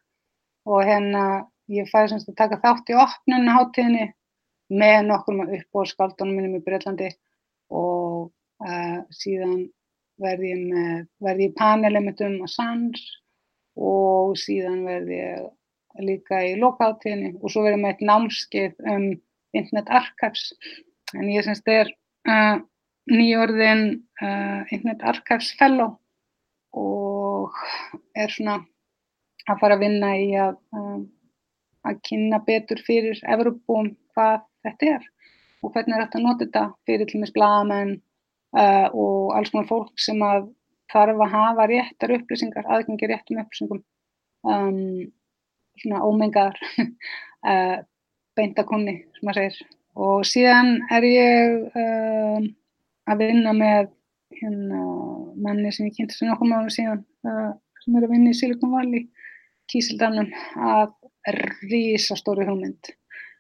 [0.68, 1.24] Og hérna
[1.72, 4.08] ég fæði semst að taka þátt í opnunna háttíðinni
[4.82, 7.12] með nokkur með uppbóðskaldunum minnum í Breitlandi
[7.72, 8.32] og
[8.66, 9.68] uh, síðan
[10.22, 13.04] verði ég með, verði ég panelið með um Assange
[13.78, 19.06] og síðan verði ég líka í lokáttíðinni og svo verði ég með eitt námskeið um
[19.58, 20.52] Internet Archives.
[21.16, 21.90] En ég semst er
[22.30, 22.58] uh,
[23.10, 23.86] nýjörðin
[24.22, 25.96] uh, Internet Archives Fellow
[26.78, 27.56] og
[28.18, 28.60] er svona
[29.48, 30.58] að fara að vinna í að,
[31.88, 35.06] að kynna betur fyrir Evropum hvað þetta er
[35.64, 37.94] og hvernig er þetta að nota þetta fyrir til og með splamenn
[38.56, 40.50] uh, og alls konar fólk sem að
[40.92, 43.82] þarf að hafa réttar upplýsingar, aðgengi réttum upplýsingum
[44.48, 45.10] um,
[45.82, 47.78] svona ómengar uh,
[48.38, 49.76] beintakonni sem maður segir.
[49.98, 52.48] Og síðan er ég uh,
[53.10, 53.92] að vinna með
[54.38, 54.82] hérna
[55.42, 59.08] manni sem ég kynnti sem okkur mánu síðan sem er að vinna í Silicon Valley
[59.72, 60.30] Kísildannum
[60.64, 60.94] að
[61.68, 62.92] rísastóri hugmynd.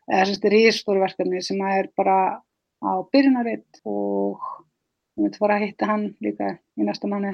[0.07, 2.17] Eða þessi rísastóri verkefni sem er bara
[2.83, 4.43] á byrjunaritt og
[5.17, 7.33] ég myndi fara að hitta hann líka í næsta manni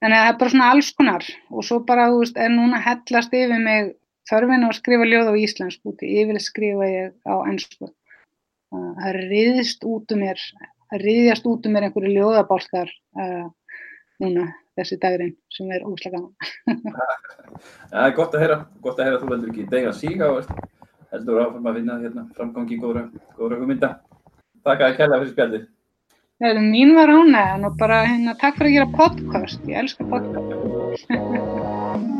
[0.00, 1.24] þannig að það er bara svona alls konar.
[1.52, 3.94] Og svo bara, þú veist, er núna hellast yfir mig
[4.30, 7.90] þörfin að skrifa ljóð á íslensku úti, yfirlega skrifa ég á ennsku
[8.70, 10.42] það riðist út um mér
[10.90, 13.48] það riðjast út um mér einhverju ljóðabálkar uh,
[14.22, 14.46] núna
[14.78, 17.10] þessi dagurinn sem er óslega gaman.
[17.90, 20.50] Það er gott að heyra, gott að heyra þú heldur ekki deg að síga og
[21.10, 23.02] heldur áfram að vinna hérna framgangi góðra,
[23.36, 23.90] góðra hugmynda.
[24.64, 25.66] Takk að ég kella fyrir spjaldið.
[26.40, 31.04] Mín var ánægðan og bara hérna takk fyrir að gera podcast, ég elskar podcast.